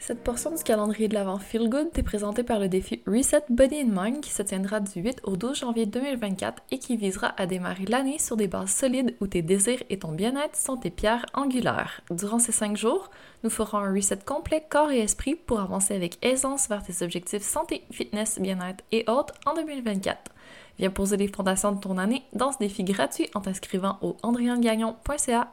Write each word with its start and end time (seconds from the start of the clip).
Cette 0.00 0.22
portion 0.22 0.54
du 0.54 0.62
calendrier 0.62 1.08
de 1.08 1.14
l'Avent 1.14 1.38
Feel 1.38 1.68
Good 1.68 1.90
t'est 1.92 2.04
présentée 2.04 2.44
par 2.44 2.60
le 2.60 2.68
défi 2.68 3.02
Reset 3.06 3.42
Body 3.50 3.82
and 3.82 4.00
Mind 4.00 4.20
qui 4.20 4.30
se 4.30 4.42
tiendra 4.42 4.78
du 4.78 5.00
8 5.00 5.20
au 5.24 5.36
12 5.36 5.58
janvier 5.58 5.86
2024 5.86 6.62
et 6.70 6.78
qui 6.78 6.96
visera 6.96 7.34
à 7.36 7.46
démarrer 7.46 7.84
l'année 7.84 8.18
sur 8.18 8.36
des 8.36 8.46
bases 8.46 8.70
solides 8.70 9.16
où 9.20 9.26
tes 9.26 9.42
désirs 9.42 9.82
et 9.90 9.98
ton 9.98 10.12
bien-être 10.12 10.56
sont 10.56 10.76
tes 10.76 10.90
pierres 10.90 11.26
angulaires. 11.34 12.00
Durant 12.10 12.38
ces 12.38 12.52
5 12.52 12.76
jours, 12.76 13.10
nous 13.42 13.50
ferons 13.50 13.78
un 13.78 13.92
reset 13.92 14.20
complet 14.24 14.64
corps 14.70 14.92
et 14.92 15.00
esprit 15.00 15.34
pour 15.34 15.60
avancer 15.60 15.94
avec 15.94 16.24
aisance 16.24 16.68
vers 16.68 16.84
tes 16.84 17.04
objectifs 17.04 17.42
santé, 17.42 17.82
fitness, 17.90 18.38
bien-être 18.40 18.84
et 18.92 19.04
autres 19.08 19.34
en 19.46 19.54
2024. 19.54 20.30
Viens 20.78 20.90
poser 20.90 21.16
les 21.16 21.28
fondations 21.28 21.72
de 21.72 21.80
ton 21.80 21.98
année 21.98 22.22
dans 22.32 22.52
ce 22.52 22.58
défi 22.58 22.84
gratuit 22.84 23.28
en 23.34 23.40
t'inscrivant 23.40 23.98
au 24.00 24.16
andriangagnon.ca 24.22 25.50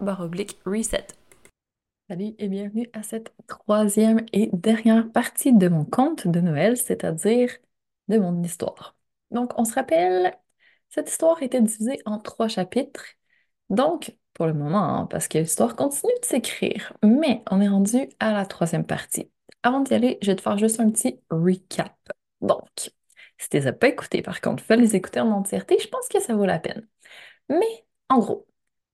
reset. 0.66 1.08
Salut 2.08 2.36
et 2.38 2.48
bienvenue 2.50 2.88
à 2.94 3.02
cette 3.02 3.34
troisième 3.48 4.24
et 4.32 4.50
dernière 4.54 5.12
partie 5.12 5.54
de 5.54 5.68
mon 5.68 5.86
conte 5.86 6.28
de 6.28 6.40
Noël, 6.40 6.78
c'est-à-dire 6.78 7.50
de 8.10 8.20
mon 8.20 8.44
histoire. 8.44 8.96
Donc, 9.32 9.54
on 9.58 9.66
se 9.66 9.74
rappelle, 9.74 10.38
cette 10.90 11.10
histoire 11.10 11.42
était 11.42 11.62
divisée 11.62 12.00
en 12.06 12.20
trois 12.20 12.48
chapitres. 12.48 13.06
Donc, 13.72 14.16
pour 14.34 14.46
le 14.46 14.54
moment, 14.54 14.84
hein, 14.84 15.08
parce 15.08 15.28
que 15.28 15.40
l'histoire 15.40 15.76
continue 15.76 16.14
de 16.22 16.26
s'écrire, 16.26 16.94
mais 17.04 17.44
on 17.50 17.60
est 17.60 17.68
rendu 17.68 18.08
à 18.20 18.34
la 18.34 18.46
troisième 18.46 18.86
partie. 18.86 19.32
Avant 19.64 19.80
d'y 19.80 19.96
aller, 19.96 20.20
je 20.22 20.28
vais 20.28 20.36
te 20.36 20.42
faire 20.42 20.60
juste 20.60 20.80
un 20.80 20.92
petit 20.92 21.20
recap. 21.32 21.96
Donc, 22.42 22.92
si 23.40 23.50
tu 23.50 23.58
les 23.58 23.68
as 23.68 23.74
pas 23.74 23.88
écoutés, 23.88 24.22
par 24.22 24.42
contre, 24.42 24.64
fais 24.64 24.78
les 24.78 24.96
écouter 24.96 25.22
en 25.22 25.32
entièreté, 25.32 25.80
je 25.80 25.88
pense 25.88 26.08
que 26.08 26.20
ça 26.22 26.36
vaut 26.36 26.46
la 26.46 26.60
peine. 26.60 26.88
Mais, 27.50 27.86
en 28.10 28.20
gros, 28.20 28.48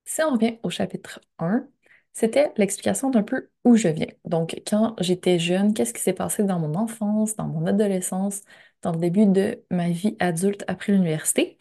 si 0.06 0.22
on 0.24 0.32
revient 0.32 0.60
au 0.64 0.70
chapitre 0.70 1.22
1, 1.40 1.68
c'était 2.14 2.52
l'explication 2.58 3.10
d'un 3.10 3.24
peu 3.24 3.50
où 3.64 3.76
je 3.76 3.88
viens. 3.88 4.08
Donc, 4.26 4.62
quand 4.68 4.96
j'étais 5.00 5.40
jeune, 5.40 5.74
qu'est-ce 5.74 5.94
qui 5.94 6.02
s'est 6.02 6.14
passé 6.14 6.44
dans 6.44 6.60
mon 6.60 6.76
enfance, 6.76 7.36
dans 7.36 7.48
mon 7.48 7.66
adolescence, 7.66 8.42
dans 8.82 8.92
le 8.92 9.00
début 9.00 9.26
de 9.26 9.64
ma 9.72 9.90
vie 9.90 10.16
adulte 10.20 10.64
après 10.68 10.94
l'université? 10.94 11.58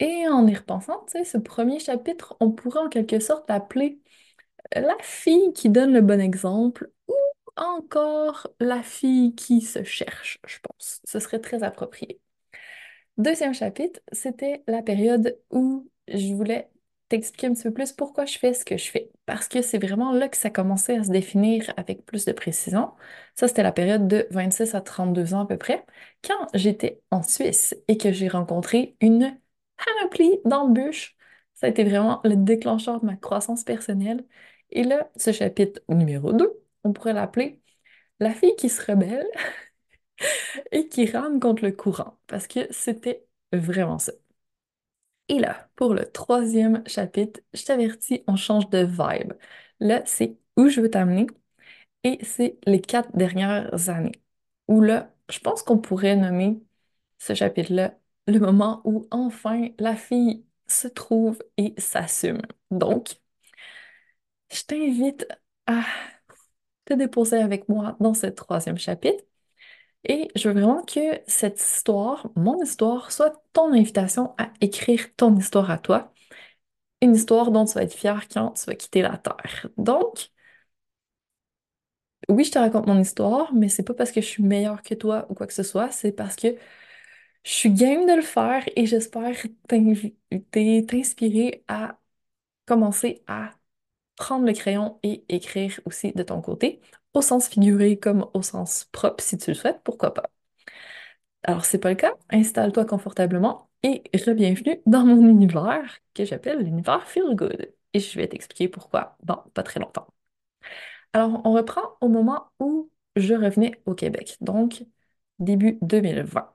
Et 0.00 0.28
en 0.28 0.46
y 0.46 0.54
repensant, 0.54 1.04
tu 1.06 1.18
sais, 1.18 1.24
ce 1.24 1.38
premier 1.38 1.80
chapitre, 1.80 2.36
on 2.40 2.50
pourrait 2.52 2.80
en 2.80 2.88
quelque 2.88 3.18
sorte 3.20 3.48
l'appeler 3.48 4.00
la 4.74 4.96
fille 5.02 5.52
qui 5.54 5.70
donne 5.70 5.92
le 5.92 6.02
bon 6.02 6.20
exemple 6.20 6.90
ou 7.08 7.14
encore 7.56 8.48
la 8.60 8.82
fille 8.82 9.34
qui 9.34 9.60
se 9.62 9.84
cherche, 9.84 10.40
je 10.46 10.58
pense. 10.62 11.00
Ce 11.04 11.20
serait 11.20 11.40
très 11.40 11.62
approprié. 11.64 12.20
Deuxième 13.16 13.54
chapitre, 13.54 14.00
c'était 14.12 14.62
la 14.68 14.82
période 14.82 15.38
où 15.50 15.90
je 16.08 16.32
voulais 16.34 16.70
t'expliquer 17.08 17.46
un 17.48 17.54
petit 17.54 17.64
peu 17.64 17.72
plus 17.72 17.92
pourquoi 17.92 18.24
je 18.26 18.38
fais 18.38 18.54
ce 18.54 18.64
que 18.64 18.76
je 18.76 18.90
fais. 18.90 19.10
Parce 19.26 19.48
que 19.48 19.62
c'est 19.62 19.78
vraiment 19.78 20.12
là 20.12 20.28
que 20.28 20.36
ça 20.36 20.50
commençait 20.50 20.96
à 20.98 21.04
se 21.04 21.10
définir 21.10 21.72
avec 21.76 22.04
plus 22.06 22.24
de 22.24 22.32
précision. 22.32 22.92
Ça, 23.34 23.48
c'était 23.48 23.62
la 23.62 23.72
période 23.72 24.08
de 24.08 24.26
26 24.30 24.74
à 24.74 24.80
32 24.80 25.34
ans 25.34 25.40
à 25.40 25.46
peu 25.46 25.56
près, 25.58 25.84
quand 26.24 26.46
j'étais 26.54 27.00
en 27.10 27.22
Suisse 27.22 27.76
et 27.88 27.96
que 27.98 28.12
j'ai 28.12 28.28
rencontré 28.28 28.96
une 29.00 29.38
panoplie 29.76 30.38
d'embûches. 30.44 31.16
Ça 31.54 31.66
a 31.66 31.70
été 31.70 31.84
vraiment 31.84 32.20
le 32.24 32.36
déclencheur 32.36 33.00
de 33.00 33.06
ma 33.06 33.16
croissance 33.16 33.64
personnelle. 33.64 34.24
Et 34.70 34.84
là, 34.84 35.10
ce 35.16 35.32
chapitre 35.32 35.80
numéro 35.88 36.32
2, 36.32 36.52
on 36.84 36.92
pourrait 36.92 37.12
l'appeler 37.14 37.60
La 38.20 38.32
fille 38.34 38.56
qui 38.56 38.68
se 38.70 38.84
rebelle 38.84 39.26
et 40.72 40.88
qui 40.88 41.06
rame 41.10 41.40
contre 41.40 41.64
le 41.64 41.72
courant, 41.72 42.18
parce 42.26 42.46
que 42.46 42.60
c'était 42.72 43.26
vraiment 43.52 43.98
ça. 43.98 44.12
Et 45.28 45.38
là, 45.38 45.68
pour 45.76 45.94
le 45.94 46.10
troisième 46.10 46.82
chapitre, 46.86 47.40
je 47.52 47.64
t'avertis, 47.64 48.24
on 48.26 48.36
change 48.36 48.70
de 48.70 48.78
vibe. 48.78 49.34
Là, 49.80 50.02
c'est 50.06 50.38
où 50.56 50.68
je 50.68 50.80
veux 50.80 50.90
t'amener 50.90 51.26
et 52.04 52.18
c'est 52.24 52.58
les 52.66 52.80
quatre 52.80 53.16
dernières 53.16 53.90
années. 53.90 54.12
Où 54.68 54.82
là, 54.82 55.14
je 55.30 55.40
pense 55.40 55.62
qu'on 55.62 55.78
pourrait 55.78 56.16
nommer 56.16 56.62
ce 57.18 57.34
chapitre-là 57.34 57.98
le 58.28 58.40
moment 58.40 58.82
où 58.84 59.06
enfin 59.10 59.68
la 59.78 59.96
fille 59.96 60.46
se 60.68 60.88
trouve 60.88 61.38
et 61.58 61.74
s'assume. 61.78 62.42
Donc, 62.70 63.16
je 64.50 64.62
t'invite 64.64 65.26
à 65.66 65.84
te 66.86 66.94
déposer 66.94 67.38
avec 67.38 67.68
moi 67.68 67.96
dans 68.00 68.14
ce 68.14 68.26
troisième 68.26 68.78
chapitre 68.78 69.22
et 70.08 70.28
je 70.36 70.48
veux 70.48 70.54
vraiment 70.54 70.82
que 70.84 71.00
cette 71.26 71.60
histoire, 71.60 72.28
mon 72.36 72.62
histoire, 72.62 73.12
soit 73.12 73.42
ton 73.52 73.72
invitation 73.72 74.34
à 74.38 74.50
écrire 74.60 75.14
ton 75.16 75.36
histoire 75.36 75.70
à 75.70 75.78
toi. 75.78 76.12
Une 77.02 77.14
histoire 77.16 77.50
dont 77.52 77.64
tu 77.66 77.74
vas 77.74 77.82
être 77.84 77.94
fier 77.94 78.28
quand 78.28 78.52
tu 78.52 78.66
vas 78.66 78.74
quitter 78.76 79.02
la 79.02 79.18
Terre. 79.18 79.68
Donc, 79.78 80.30
oui, 82.28 82.44
je 82.44 82.50
te 82.52 82.58
raconte 82.58 82.86
mon 82.86 83.00
histoire, 83.00 83.52
mais 83.54 83.68
c'est 83.68 83.82
pas 83.82 83.94
parce 83.94 84.12
que 84.12 84.20
je 84.20 84.26
suis 84.26 84.42
meilleure 84.42 84.82
que 84.82 84.94
toi 84.94 85.26
ou 85.30 85.34
quoi 85.34 85.46
que 85.46 85.52
ce 85.54 85.62
soit, 85.62 85.90
c'est 85.90 86.12
parce 86.12 86.36
que 86.36 86.48
je 87.44 87.50
suis 87.52 87.70
game 87.72 88.06
de 88.06 88.14
le 88.14 88.22
faire 88.22 88.64
et 88.76 88.86
j'espère 88.86 89.36
t'inspirer 90.52 91.64
à 91.68 91.98
commencer 92.66 93.22
à 93.26 93.52
prendre 94.16 94.46
le 94.46 94.52
crayon 94.54 94.98
et 95.04 95.24
écrire 95.28 95.80
aussi 95.86 96.12
de 96.12 96.22
ton 96.22 96.42
côté 96.42 96.80
au 97.18 97.22
sens 97.22 97.48
figuré 97.48 97.98
comme 97.98 98.26
au 98.34 98.42
sens 98.42 98.86
propre 98.92 99.22
si 99.24 99.38
tu 99.38 99.50
le 99.50 99.54
souhaites, 99.56 99.80
pourquoi 99.84 100.14
pas. 100.14 100.30
Alors, 101.44 101.64
c'est 101.64 101.78
pas 101.78 101.90
le 101.90 101.96
cas, 101.96 102.12
installe-toi 102.30 102.84
confortablement 102.84 103.70
et 103.82 104.02
re-bienvenue 104.14 104.80
dans 104.86 105.04
mon 105.04 105.28
univers 105.28 105.98
que 106.14 106.24
j'appelle 106.24 106.58
l'univers 106.64 107.06
Feel 107.08 107.34
Good. 107.34 107.72
Et 107.94 108.00
je 108.00 108.18
vais 108.18 108.28
t'expliquer 108.28 108.68
pourquoi 108.68 109.16
dans 109.22 109.38
pas 109.54 109.62
très 109.62 109.80
longtemps. 109.80 110.08
Alors, 111.12 111.40
on 111.44 111.52
reprend 111.52 111.82
au 112.00 112.08
moment 112.08 112.50
où 112.60 112.90
je 113.16 113.34
revenais 113.34 113.80
au 113.86 113.94
Québec, 113.94 114.36
donc 114.40 114.84
début 115.38 115.78
2020. 115.82 116.54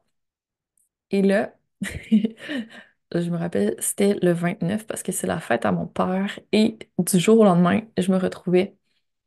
Et 1.11 1.21
là, 1.21 1.55
je 1.81 3.29
me 3.29 3.37
rappelle, 3.37 3.75
c'était 3.79 4.15
le 4.21 4.31
29 4.33 4.87
parce 4.87 5.03
que 5.03 5.11
c'est 5.11 5.27
la 5.27 5.39
fête 5.39 5.65
à 5.65 5.71
mon 5.71 5.87
père 5.87 6.39
et 6.51 6.77
du 6.99 7.19
jour 7.19 7.39
au 7.39 7.43
lendemain, 7.45 7.81
je 7.97 8.11
me 8.11 8.17
retrouvais 8.17 8.75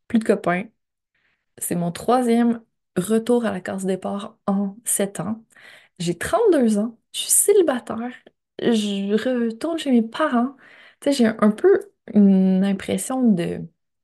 plus 0.08 0.18
de 0.20 0.24
copains, 0.24 0.64
c'est 1.58 1.74
mon 1.74 1.92
troisième 1.92 2.62
retour 2.96 3.44
à 3.46 3.52
la 3.52 3.60
case 3.60 3.84
départ 3.86 4.38
en 4.46 4.76
sept 4.84 5.20
ans. 5.20 5.44
J'ai 5.98 6.16
32 6.18 6.78
ans, 6.78 6.98
je 7.12 7.20
suis 7.20 7.30
célibataire, 7.30 8.12
je 8.60 9.14
retourne 9.14 9.78
chez 9.78 9.90
mes 9.90 10.02
parents. 10.02 10.56
J'ai 11.06 11.26
un 11.26 11.50
peu 11.50 11.92
une 12.14 12.64
impression 12.64 13.22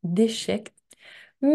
d'échec. 0.02 0.74
Mais 1.42 1.50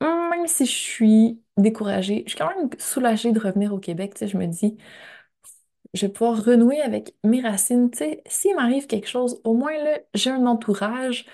même 0.00 0.46
si 0.46 0.66
je 0.66 0.70
suis 0.72 1.42
découragée, 1.56 2.24
je 2.26 2.30
suis 2.30 2.38
quand 2.38 2.48
même 2.56 2.70
soulagée 2.78 3.32
de 3.32 3.38
revenir 3.40 3.72
au 3.74 3.78
Québec. 3.78 4.14
Je 4.20 4.36
me 4.36 4.46
dis, 4.46 4.76
je 5.94 6.06
vais 6.06 6.12
pouvoir 6.12 6.42
renouer 6.44 6.80
avec 6.80 7.14
mes 7.24 7.40
racines. 7.42 7.90
S'il 8.26 8.56
m'arrive 8.56 8.86
quelque 8.86 9.08
chose, 9.08 9.40
au 9.44 9.54
moins 9.54 9.76
là, 9.82 9.98
j'ai 10.14 10.30
un 10.30 10.46
entourage. 10.46 11.26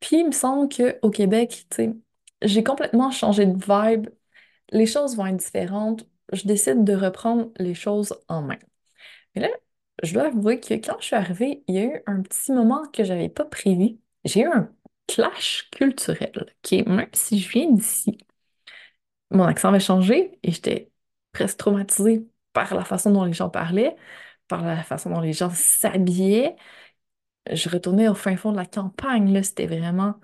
Puis 0.00 0.18
il 0.18 0.26
me 0.26 0.32
semble 0.32 0.68
qu'au 0.68 1.10
Québec, 1.10 1.66
tu 1.70 2.02
j'ai 2.42 2.64
complètement 2.64 3.10
changé 3.10 3.46
de 3.46 3.52
vibe. 3.54 4.08
Les 4.70 4.86
choses 4.86 5.16
vont 5.16 5.26
être 5.26 5.36
différentes. 5.36 6.06
Je 6.32 6.46
décide 6.46 6.84
de 6.84 6.94
reprendre 6.94 7.50
les 7.58 7.74
choses 7.74 8.14
en 8.28 8.42
main. 8.42 8.58
Mais 9.34 9.42
là, 9.42 9.48
je 10.02 10.14
dois 10.14 10.26
avouer 10.28 10.60
que 10.60 10.74
quand 10.74 10.96
je 11.00 11.06
suis 11.06 11.16
arrivée, 11.16 11.64
il 11.68 11.74
y 11.76 11.78
a 11.78 11.84
eu 11.84 12.02
un 12.06 12.22
petit 12.22 12.52
moment 12.52 12.86
que 12.92 13.04
je 13.04 13.12
n'avais 13.12 13.28
pas 13.28 13.44
prévu. 13.44 13.98
J'ai 14.24 14.42
eu 14.42 14.46
un 14.46 14.70
clash 15.08 15.68
culturel 15.72 16.54
qui 16.62 16.76
est, 16.80 16.88
même 16.88 17.08
si 17.14 17.38
je 17.40 17.50
viens 17.50 17.70
d'ici, 17.70 18.18
mon 19.30 19.44
accent 19.44 19.68
avait 19.68 19.80
changé 19.80 20.38
et 20.42 20.52
j'étais 20.52 20.90
presque 21.32 21.58
traumatisée 21.58 22.26
par 22.52 22.74
la 22.74 22.84
façon 22.84 23.10
dont 23.10 23.24
les 23.24 23.32
gens 23.32 23.48
parlaient, 23.50 23.96
par 24.48 24.62
la 24.64 24.82
façon 24.82 25.10
dont 25.10 25.20
les 25.20 25.32
gens 25.32 25.50
s'habillaient. 25.50 26.56
Je 27.50 27.68
retournais 27.68 28.08
au 28.08 28.14
fin 28.14 28.36
fond 28.36 28.52
de 28.52 28.56
la 28.56 28.66
campagne, 28.66 29.32
là, 29.32 29.42
c'était 29.42 29.66
vraiment 29.66 30.14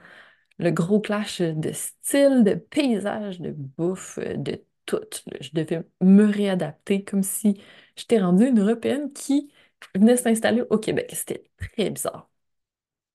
le 0.58 0.70
gros 0.70 1.00
clash 1.00 1.40
de 1.43 1.72
style, 1.72 2.44
de 2.44 2.55
paysage, 2.55 3.40
de 3.40 3.52
bouffe, 3.52 4.19
de 4.20 4.64
tout. 4.87 5.00
Je 5.40 5.50
devais 5.52 5.82
me 6.00 6.25
réadapter 6.25 7.05
comme 7.05 7.22
si 7.22 7.60
j'étais 7.96 8.19
rendue 8.20 8.46
une 8.49 8.60
Européenne 8.60 9.12
qui 9.12 9.52
venait 9.94 10.16
s'installer 10.16 10.62
au 10.70 10.78
Québec. 10.78 11.10
C'était 11.14 11.44
très 11.58 11.90
bizarre. 11.90 12.31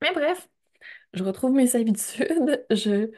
Mais 0.02 0.14
bref, 0.14 0.50
je 1.14 1.24
retrouve 1.24 1.54
mes 1.54 1.76
habitudes, 1.78 2.66
je 2.72 3.12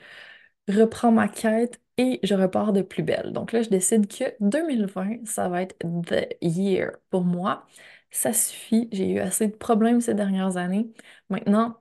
reprends 0.69 1.11
ma 1.13 1.29
quête 1.29 1.81
et 1.97 2.19
je 2.23 2.35
repars 2.35 2.73
de 2.73 2.83
plus 2.83 3.03
belle. 3.03 3.33
Donc 3.33 3.53
là, 3.53 3.63
je 3.63 3.69
décide 3.69 4.07
que 4.07 4.25
2020, 4.41 5.25
ça 5.27 5.49
va 5.49 5.63
être 5.63 5.77
the 5.79 6.27
year 6.43 6.93
pour 7.11 7.23
moi. 7.25 7.67
Ça 8.11 8.33
suffit, 8.33 8.89
j'ai 8.93 9.09
eu 9.11 9.19
assez 9.19 9.47
de 9.49 9.55
problèmes 9.57 10.01
ces 10.01 10.15
dernières 10.15 10.57
années. 10.57 10.91
Maintenant, 11.29 11.79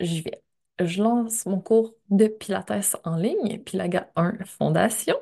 j'y 0.00 0.22
vais. 0.22 0.43
Je 0.80 1.02
lance 1.02 1.46
mon 1.46 1.60
cours 1.60 1.94
de 2.10 2.26
Pilates 2.26 2.96
en 3.04 3.16
ligne, 3.16 3.60
Pilaga 3.60 4.10
1 4.16 4.44
Fondation. 4.44 5.16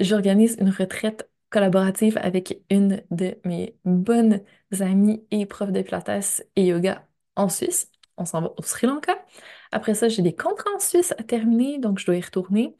J'organise 0.00 0.56
une 0.60 0.70
retraite 0.70 1.30
collaborative 1.50 2.18
avec 2.22 2.62
une 2.70 3.02
de 3.10 3.38
mes 3.44 3.76
bonnes 3.84 4.42
amies 4.80 5.24
et 5.30 5.46
profs 5.46 5.72
de 5.72 5.82
Pilates 5.82 6.42
et 6.56 6.66
yoga 6.66 7.06
en 7.36 7.48
Suisse. 7.48 7.90
On 8.16 8.24
s'en 8.24 8.42
va 8.42 8.54
au 8.56 8.62
Sri 8.62 8.86
Lanka. 8.86 9.24
Après 9.72 9.94
ça, 9.94 10.08
j'ai 10.08 10.22
des 10.22 10.34
contrats 10.34 10.70
en 10.74 10.78
Suisse 10.80 11.12
à 11.18 11.22
terminer, 11.24 11.78
donc 11.78 11.98
je 11.98 12.06
dois 12.06 12.16
y 12.16 12.20
retourner. 12.22 12.76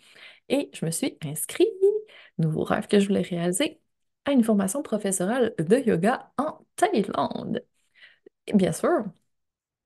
Et 0.48 0.70
je 0.74 0.84
me 0.86 0.90
suis 0.90 1.18
inscrite, 1.24 1.68
nouveau 2.38 2.64
rêve 2.64 2.88
que 2.88 3.00
je 3.00 3.08
voulais 3.08 3.22
réaliser, 3.22 3.80
à 4.24 4.32
une 4.32 4.44
formation 4.44 4.82
professorale 4.82 5.54
de 5.58 5.76
yoga 5.78 6.32
en 6.38 6.60
Thaïlande. 6.76 7.64
Bien 8.54 8.72
sûr, 8.72 9.04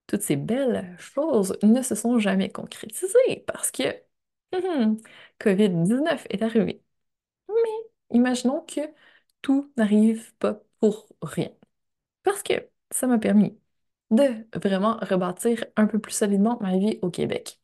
toutes 0.07 0.23
ces 0.23 0.37
belles 0.37 0.97
choses 0.99 1.59
ne 1.63 1.83
se 1.83 1.95
sont 1.95 2.19
jamais 2.19 2.51
concrétisées 2.51 3.45
parce 3.47 3.71
que 3.71 3.83
hum, 4.53 4.99
COVID-19 5.41 6.27
est 6.31 6.43
arrivé. 6.43 6.83
Mais 7.49 8.17
imaginons 8.19 8.63
que 8.63 8.81
tout 9.43 9.73
n'arrive 9.77 10.35
pas 10.37 10.61
pour 10.81 11.09
rien. 11.23 11.51
Parce 12.23 12.43
que 12.43 12.55
ça 12.91 13.07
m'a 13.07 13.19
permis 13.19 13.59
de 14.11 14.47
vraiment 14.59 14.99
rebâtir 15.03 15.65
un 15.77 15.87
peu 15.87 15.99
plus 16.01 16.13
solidement 16.15 16.59
ma 16.63 16.77
vie 16.79 16.99
au 17.03 17.11
Québec. 17.11 17.61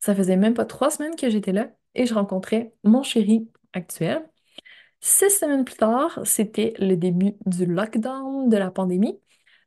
Ça 0.00 0.14
faisait 0.14 0.36
même 0.36 0.54
pas 0.54 0.64
trois 0.66 0.90
semaines 0.90 1.16
que 1.16 1.30
j'étais 1.30 1.52
là 1.52 1.70
et 1.94 2.06
je 2.06 2.14
rencontrais 2.14 2.74
mon 2.84 3.02
chéri 3.02 3.50
actuel. 3.72 4.28
Six 5.00 5.30
semaines 5.40 5.64
plus 5.64 5.76
tard, 5.76 6.20
c'était 6.24 6.74
le 6.78 6.96
début 6.96 7.34
du 7.46 7.66
lockdown 7.66 8.48
de 8.48 8.56
la 8.56 8.70
pandémie. 8.70 9.20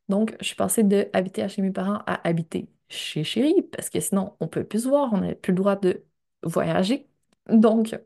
Donc, 0.09 0.35
je 0.39 0.45
suis 0.45 0.55
passée 0.55 0.83
de 0.83 1.09
habiter 1.13 1.47
chez 1.49 1.61
mes 1.61 1.71
parents 1.71 1.99
à 2.07 2.27
habiter 2.27 2.69
chez 2.89 3.23
chéri 3.23 3.61
parce 3.63 3.89
que 3.89 3.99
sinon, 3.99 4.35
on 4.39 4.47
peut 4.47 4.63
plus 4.63 4.83
se 4.83 4.89
voir, 4.89 5.13
on 5.13 5.17
n'a 5.19 5.35
plus 5.35 5.51
le 5.51 5.57
droit 5.57 5.75
de 5.75 6.05
voyager. 6.43 7.07
Donc, 7.49 7.99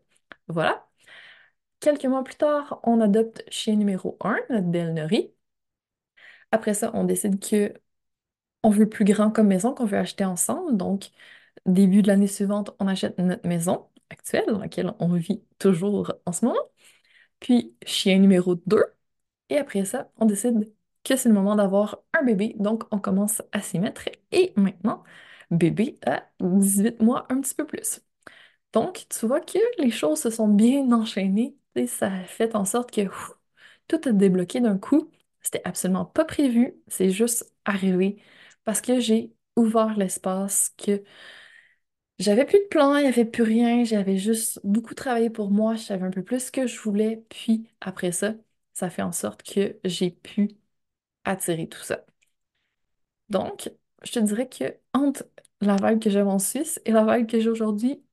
voilà. 0.48 0.88
Quelques 1.82 2.06
mois 2.06 2.24
plus 2.24 2.36
tard, 2.36 2.80
on 2.84 3.02
adopte 3.02 3.44
chien 3.52 3.76
numéro 3.76 4.18
1, 4.22 4.38
notre 4.50 4.68
belle 4.68 4.94
Nori. 4.94 5.34
Après 6.52 6.74
ça, 6.74 6.92
on 6.94 7.04
décide 7.04 7.40
que 7.40 7.74
on 8.64 8.70
veut 8.72 8.90
plus 8.90 9.06
grand 9.06 9.32
comme 9.32 9.48
maison, 9.48 9.74
qu'on 9.74 9.86
veut 9.86 9.98
acheter 9.98 10.26
ensemble. 10.26 10.78
Donc, 10.78 11.12
début 11.66 12.02
de 12.04 12.08
l'année 12.10 12.28
suivante, 12.28 12.76
on 12.80 12.88
achète 12.88 13.18
notre 13.20 13.48
maison 13.48 13.90
actuelle 14.10 14.46
dans 14.48 14.60
laquelle 14.60 14.94
on 15.00 15.14
vit 15.16 15.44
toujours 15.60 16.14
en 16.26 16.32
ce 16.34 16.46
moment. 16.46 16.60
Puis, 17.40 17.76
chien 17.86 18.20
numéro 18.20 18.56
2. 18.56 18.84
Et 19.50 19.58
après 19.58 19.86
ça, 19.86 20.12
on 20.18 20.26
décide 20.26 20.72
que 21.04 21.16
c'est 21.16 21.30
le 21.30 21.36
moment 21.36 21.56
d'avoir 21.56 22.00
un 22.14 22.24
bébé. 22.24 22.56
Donc, 22.60 22.84
on 22.92 23.00
commence 23.00 23.42
à 23.52 23.62
s'y 23.62 23.80
mettre. 23.80 24.04
Et 24.32 24.54
maintenant, 24.58 25.04
bébé 25.52 25.98
à 26.06 26.26
18 26.42 27.02
mois, 27.02 27.26
un 27.30 27.42
petit 27.42 27.56
peu 27.56 27.66
plus. 27.66 28.02
Donc, 28.74 29.06
tu 29.10 29.26
vois 29.28 29.42
que 29.42 29.60
les 29.80 29.92
choses 29.92 30.22
se 30.22 30.30
sont 30.30 30.48
bien 30.48 30.92
enchaînées. 30.92 31.56
Et 31.76 31.88
ça 31.88 32.14
a 32.14 32.24
fait 32.26 32.56
en 32.56 32.66
sorte 32.66 32.92
que 32.92 33.02
tout 33.88 34.00
a 34.06 34.12
débloqué 34.12 34.62
d'un 34.62 34.78
coup. 34.78 35.10
C'était 35.42 35.62
absolument 35.66 36.06
pas 36.06 36.26
prévu. 36.26 36.76
C'est 36.88 37.10
juste 37.12 37.52
arrivé 37.66 38.22
parce 38.64 38.82
que 38.82 39.00
j'ai 39.00 39.34
ouvert 39.56 39.98
l'espace, 39.98 40.74
que 40.78 41.04
j'avais 42.20 42.46
plus 42.46 42.60
de 42.60 42.66
plan, 42.70 42.96
il 42.98 43.02
n'y 43.04 43.08
avait 43.08 43.26
plus 43.26 43.44
rien, 43.44 43.84
j'avais 43.84 44.18
juste 44.18 44.60
beaucoup 44.64 44.94
travaillé 44.94 45.30
pour 45.30 45.50
moi, 45.52 45.76
je 45.76 45.82
savais 45.84 46.06
un 46.06 46.12
peu 46.12 46.24
plus 46.24 46.46
ce 46.48 46.52
que 46.52 46.68
je 46.68 46.80
voulais, 46.80 47.26
puis 47.30 47.68
après 47.82 48.12
ça, 48.12 48.36
ça 48.74 48.90
fait 48.90 49.02
en 49.02 49.12
sorte 49.12 49.44
que 49.44 49.80
j'ai 49.86 50.12
pu 50.12 50.50
attirer 51.26 51.68
tout 51.70 51.82
ça. 51.82 52.06
Donc, 53.30 53.72
je 54.04 54.12
te 54.12 54.20
dirais 54.20 54.50
que 54.50 54.78
entre 54.94 55.26
la 55.62 55.76
vibe 55.78 56.00
que 56.02 56.10
j'avais 56.10 56.30
en 56.30 56.40
Suisse 56.40 56.82
et 56.86 56.92
la 56.92 57.06
vibe 57.06 57.28
que 57.28 57.40
j'ai 57.40 57.50
aujourd'hui, 57.50 58.04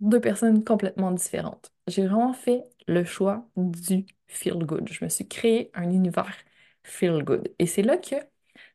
deux 0.00 0.20
personnes 0.20 0.64
complètement 0.64 1.12
différentes. 1.12 1.72
J'ai 1.88 2.06
vraiment 2.06 2.34
fait 2.34 2.64
le 2.88 3.04
choix 3.04 3.48
du 3.56 4.06
feel 4.28 4.58
good. 4.66 4.88
Je 4.92 5.04
me 5.04 5.10
suis 5.10 5.28
créé 5.28 5.70
un 5.74 5.90
univers 5.90 6.36
feel 6.84 7.22
good. 7.24 7.52
Et 7.58 7.66
c'est 7.66 7.82
là 7.82 7.98
que 7.98 8.16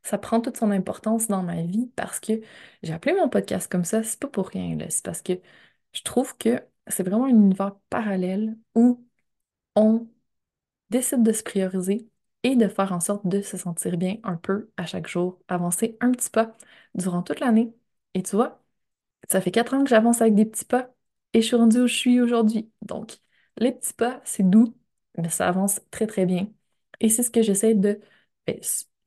ça 0.03 0.17
prend 0.17 0.41
toute 0.41 0.57
son 0.57 0.71
importance 0.71 1.27
dans 1.27 1.43
ma 1.43 1.63
vie 1.63 1.87
parce 1.95 2.19
que 2.21 2.33
j'ai 2.83 2.93
appelé 2.93 3.15
mon 3.15 3.29
podcast 3.29 3.71
comme 3.71 3.85
ça, 3.85 4.03
c'est 4.03 4.19
pas 4.19 4.27
pour 4.29 4.49
rien, 4.49 4.77
C'est 4.89 5.05
parce 5.05 5.21
que 5.21 5.33
je 5.93 6.03
trouve 6.03 6.37
que 6.37 6.61
c'est 6.87 7.03
vraiment 7.03 7.25
un 7.25 7.29
univers 7.29 7.75
parallèle 7.89 8.57
où 8.75 9.05
on 9.75 10.07
décide 10.91 11.23
de 11.23 11.33
se 11.33 11.43
prioriser 11.43 12.09
et 12.43 12.55
de 12.55 12.67
faire 12.67 12.91
en 12.93 12.99
sorte 12.99 13.27
de 13.27 13.41
se 13.41 13.57
sentir 13.57 13.97
bien 13.97 14.17
un 14.23 14.35
peu 14.37 14.69
à 14.77 14.85
chaque 14.85 15.07
jour, 15.07 15.39
avancer 15.47 15.97
un 16.01 16.11
petit 16.11 16.29
pas 16.29 16.55
durant 16.95 17.23
toute 17.23 17.39
l'année. 17.39 17.73
Et 18.13 18.23
tu 18.23 18.35
vois, 18.35 18.63
ça 19.29 19.41
fait 19.41 19.51
quatre 19.51 19.73
ans 19.73 19.83
que 19.83 19.89
j'avance 19.89 20.21
avec 20.21 20.35
des 20.35 20.45
petits 20.45 20.65
pas 20.65 20.93
et 21.33 21.41
je 21.41 21.47
suis 21.47 21.55
rendue 21.57 21.81
où 21.81 21.87
je 21.87 21.95
suis 21.95 22.21
aujourd'hui. 22.21 22.71
Donc, 22.83 23.19
les 23.57 23.71
petits 23.73 23.93
pas, 23.93 24.21
c'est 24.25 24.43
doux, 24.49 24.75
mais 25.17 25.29
ça 25.29 25.47
avance 25.47 25.81
très 25.91 26.07
très 26.07 26.25
bien. 26.25 26.49
Et 26.99 27.09
c'est 27.09 27.23
ce 27.23 27.31
que 27.31 27.41
j'essaie 27.43 27.75
de... 27.75 28.01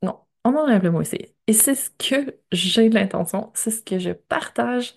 Non, 0.03 0.21
on 0.45 0.55
enlève 0.57 0.83
le 0.83 0.91
mot 0.91 1.01
essayer. 1.01 1.35
Et 1.47 1.53
c'est 1.53 1.75
ce 1.75 1.91
que 1.91 2.39
j'ai 2.53 2.89
l'intention, 2.89 3.51
c'est 3.55 3.71
ce 3.71 3.83
que 3.83 3.99
je 3.99 4.11
partage. 4.11 4.95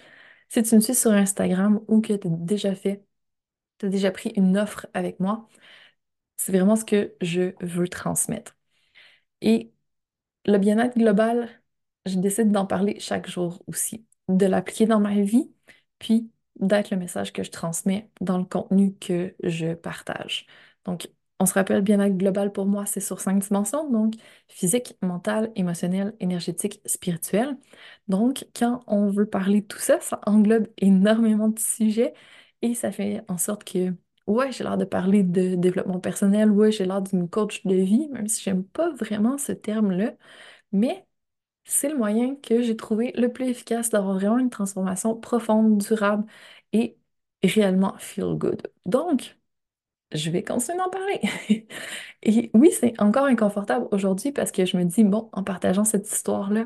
Si 0.50 0.64
tu 0.64 0.76
me 0.76 0.82
suis 0.82 0.96
sur 0.96 1.12
Instagram 1.12 1.82
ou 1.88 2.02
que 2.02 2.14
tu 2.14 2.28
as 2.28 2.32
déjà 2.32 2.76
fait, 2.76 3.04
tu 3.80 3.88
as 3.88 3.90
déjà 3.90 4.12
pris 4.12 4.32
une 4.38 4.58
offre 4.58 4.88
avec 4.94 5.20
moi, 5.20 5.50
c'est 6.38 6.52
vraiment 6.52 6.76
ce 6.76 6.86
que 6.86 7.16
je 7.22 7.54
veux 7.62 7.88
transmettre. 7.88 8.56
Et 9.42 9.72
le 10.46 10.58
bien-être 10.58 10.98
global, 10.98 11.50
je 12.06 12.18
décide 12.18 12.52
d'en 12.52 12.66
parler 12.66 13.00
chaque 13.00 13.28
jour 13.30 13.64
aussi, 13.68 14.06
de 14.30 14.46
l'appliquer 14.46 14.86
dans 14.88 15.00
ma 15.00 15.22
vie, 15.22 15.52
puis 16.00 16.32
d'être 16.60 16.92
le 16.92 16.98
message 16.98 17.34
que 17.34 17.44
je 17.44 17.52
transmets 17.52 18.10
dans 18.22 18.38
le 18.38 18.46
contenu 18.46 18.96
que 18.96 19.36
je 19.44 19.74
partage. 19.76 20.48
Donc, 20.86 21.10
on 21.40 21.46
se 21.46 21.54
rappelle, 21.54 21.82
bien-être 21.82 22.18
global 22.18 22.52
pour 22.52 22.66
moi, 22.66 22.86
c'est 22.88 23.00
sur 23.00 23.20
cinq 23.22 23.40
dimensions, 23.40 23.90
donc 23.92 24.16
physique, 24.48 24.98
mental, 25.04 25.52
émotionnel, 25.56 26.16
énergétique, 26.20 26.82
spirituel. 26.86 27.58
Donc, 28.08 28.46
quand 28.56 28.84
on 28.88 29.10
veut 29.12 29.28
parler 29.28 29.62
de 29.62 29.68
tout 29.68 29.78
ça, 29.80 30.00
ça 30.02 30.20
englobe 30.26 30.68
énormément 30.80 31.50
de 31.50 31.60
sujets 31.60 32.14
et 32.64 32.74
ça 32.74 32.92
fait 32.92 33.24
en 33.28 33.38
sorte 33.38 33.64
que, 33.64 33.94
ouais, 34.28 34.52
j'ai 34.52 34.64
l'air 34.64 34.78
de 34.78 34.86
parler 34.86 35.24
de 35.24 35.56
développement 35.56 36.00
personnel, 36.00 36.52
ouais, 36.52 36.72
j'ai 36.72 36.86
l'air 36.86 37.02
d'une 37.02 37.30
coach 37.30 37.66
de 37.66 37.76
vie, 37.76 38.08
même 38.10 38.28
si 38.28 38.42
j'aime 38.44 38.64
pas 38.66 38.92
vraiment 38.94 39.38
ce 39.38 39.52
terme-là, 39.54 40.14
mais 40.72 41.06
c'est 41.66 41.90
le 41.90 41.98
moyen 41.98 42.36
que 42.38 42.62
j'ai 42.64 42.76
trouvé 42.78 43.14
le 43.18 43.32
plus 43.34 43.48
efficace 43.50 43.90
d'avoir 43.92 44.16
vraiment 44.16 44.40
une 44.40 44.50
transformation 44.52 45.16
profonde, 45.20 45.78
durable 45.80 46.26
et 46.74 46.98
réellement 47.44 47.96
feel 48.00 48.36
good. 48.38 48.64
Donc, 48.86 49.38
je 50.14 50.30
vais 50.30 50.44
continuer 50.44 50.78
d'en 50.80 50.90
parler. 50.90 51.20
Et 52.24 52.52
oui, 52.54 52.72
c'est 52.72 53.00
encore 53.02 53.26
inconfortable 53.26 53.88
aujourd'hui 53.92 54.32
parce 54.32 54.52
que 54.52 54.66
je 54.66 54.78
me 54.78 54.86
dis, 54.86 55.04
bon, 55.04 55.30
en 55.34 55.44
partageant 55.44 55.84
cette 55.86 56.10
histoire-là, 56.12 56.66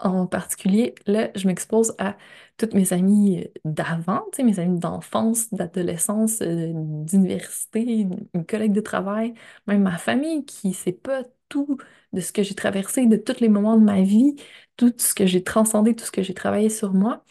en 0.00 0.26
particulier, 0.26 0.94
là, 1.06 1.30
je 1.36 1.46
m'expose 1.46 1.94
à 1.98 2.16
toutes 2.56 2.74
mes 2.74 2.92
amies 2.92 3.46
d'avant, 3.64 4.24
mes 4.42 4.58
amies 4.58 4.78
d'enfance, 4.78 5.52
d'adolescence, 5.52 6.40
euh, 6.42 6.72
d'université, 6.74 8.06
mes 8.34 8.44
collègues 8.46 8.72
de 8.72 8.80
travail, 8.80 9.34
même 9.66 9.82
ma 9.82 9.96
famille 9.98 10.44
qui 10.44 10.74
sait 10.74 10.92
pas 10.92 11.22
tout 11.48 11.78
de 12.12 12.20
ce 12.20 12.32
que 12.32 12.42
j'ai 12.42 12.54
traversé, 12.54 13.06
de 13.06 13.16
tous 13.16 13.40
les 13.40 13.48
moments 13.48 13.76
de 13.78 13.84
ma 13.84 14.02
vie, 14.02 14.36
tout 14.76 14.92
ce 14.98 15.14
que 15.14 15.26
j'ai 15.26 15.42
transcendé, 15.44 15.94
tout 15.96 16.04
ce 16.04 16.10
que 16.12 16.22
j'ai 16.22 16.34
travaillé 16.34 16.68
sur 16.70 16.92
moi. 16.94 17.24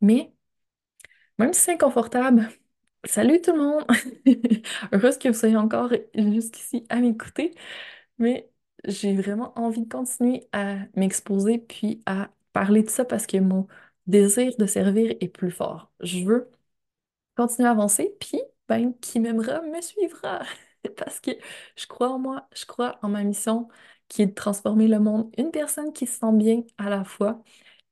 Mais 0.00 0.32
même 1.38 1.52
si 1.52 1.60
c'est 1.62 1.72
inconfortable, 1.74 2.48
Salut 3.06 3.42
tout 3.42 3.52
le 3.52 3.58
monde! 3.58 3.84
Heureuse 4.92 5.18
que 5.18 5.28
vous 5.28 5.34
soyez 5.34 5.56
encore 5.56 5.92
jusqu'ici 6.16 6.86
à 6.90 6.98
m'écouter, 7.00 7.54
mais 8.18 8.49
j'ai 8.84 9.14
vraiment 9.16 9.52
envie 9.58 9.82
de 9.82 9.88
continuer 9.88 10.48
à 10.52 10.76
m'exposer 10.96 11.58
puis 11.58 12.02
à 12.06 12.30
parler 12.52 12.82
de 12.82 12.90
ça 12.90 13.04
parce 13.04 13.26
que 13.26 13.38
mon 13.38 13.66
désir 14.06 14.52
de 14.58 14.66
servir 14.66 15.14
est 15.20 15.28
plus 15.28 15.50
fort. 15.50 15.92
Je 16.00 16.24
veux 16.24 16.50
continuer 17.36 17.68
à 17.68 17.72
avancer, 17.72 18.16
puis 18.20 18.40
ben, 18.68 18.94
qui 19.00 19.20
m'aimera 19.20 19.60
me 19.62 19.80
suivra. 19.80 20.42
Parce 20.96 21.20
que 21.20 21.30
je 21.76 21.86
crois 21.86 22.10
en 22.10 22.18
moi, 22.18 22.48
je 22.54 22.64
crois 22.66 22.98
en 23.02 23.08
ma 23.08 23.22
mission 23.24 23.68
qui 24.08 24.22
est 24.22 24.26
de 24.26 24.34
transformer 24.34 24.88
le 24.88 24.98
monde, 25.00 25.32
une 25.38 25.50
personne 25.50 25.92
qui 25.92 26.06
se 26.06 26.18
sent 26.18 26.32
bien 26.34 26.62
à 26.78 26.88
la 26.90 27.04
fois. 27.04 27.42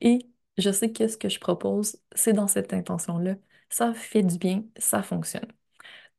Et 0.00 0.20
je 0.58 0.70
sais 0.70 0.92
que 0.92 1.06
ce 1.08 1.16
que 1.16 1.28
je 1.28 1.38
propose, 1.40 1.98
c'est 2.14 2.32
dans 2.32 2.48
cette 2.48 2.72
intention-là. 2.72 3.36
Ça 3.70 3.94
fait 3.94 4.22
du 4.22 4.38
bien, 4.38 4.64
ça 4.78 5.02
fonctionne. 5.02 5.46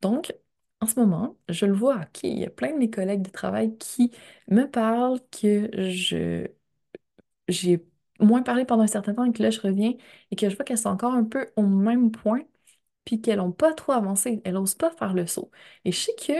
Donc, 0.02 0.34
en 0.82 0.86
ce 0.88 1.00
moment, 1.00 1.38
je 1.50 1.66
le 1.66 1.74
vois, 1.74 2.06
il 2.24 2.40
y 2.40 2.46
a 2.46 2.50
plein 2.50 2.72
de 2.74 2.78
mes 2.78 2.90
collègues 2.90 3.22
de 3.22 3.30
travail 3.30 3.78
qui 3.78 4.12
me 4.50 4.66
parlent 4.70 5.20
que 5.32 5.70
j'ai 7.48 7.86
moins 8.20 8.42
parlé 8.44 8.66
pendant 8.66 8.84
un 8.84 8.88
certain 8.88 9.14
temps 9.14 9.24
et 9.26 9.32
que 9.34 9.42
là, 9.44 9.50
je 9.50 9.60
reviens 9.62 9.94
et 10.32 10.36
que 10.36 10.50
je 10.50 10.56
vois 10.56 10.66
qu'elles 10.66 10.78
sont 10.78 10.90
encore 10.90 11.14
un 11.14 11.24
peu 11.24 11.48
au 11.56 11.64
même 11.64 12.12
point, 12.12 12.42
puis 13.06 13.22
qu'elles 13.22 13.40
n'ont 13.40 13.52
pas 13.52 13.74
trop 13.74 13.94
avancé, 13.94 14.42
elles 14.46 14.54
n'osent 14.56 14.76
pas 14.76 14.92
faire 14.92 15.14
le 15.14 15.28
saut. 15.28 15.52
Et 15.86 15.92
je 15.92 16.00
sais 16.00 16.16
que 16.16 16.34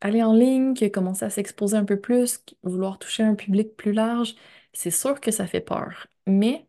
aller 0.00 0.22
en 0.22 0.32
ligne, 0.34 0.74
commencer 0.92 1.24
à 1.26 1.30
s'exposer 1.30 1.76
un 1.76 1.84
peu 1.86 2.00
plus, 2.00 2.44
vouloir 2.64 2.98
toucher 3.00 3.22
un 3.24 3.34
public 3.36 3.76
plus 3.76 3.92
large, 3.92 4.34
c'est 4.74 4.90
sûr 4.92 5.20
que 5.20 5.30
ça 5.32 5.46
fait 5.46 5.60
peur. 5.62 6.08
Mais 6.26 6.68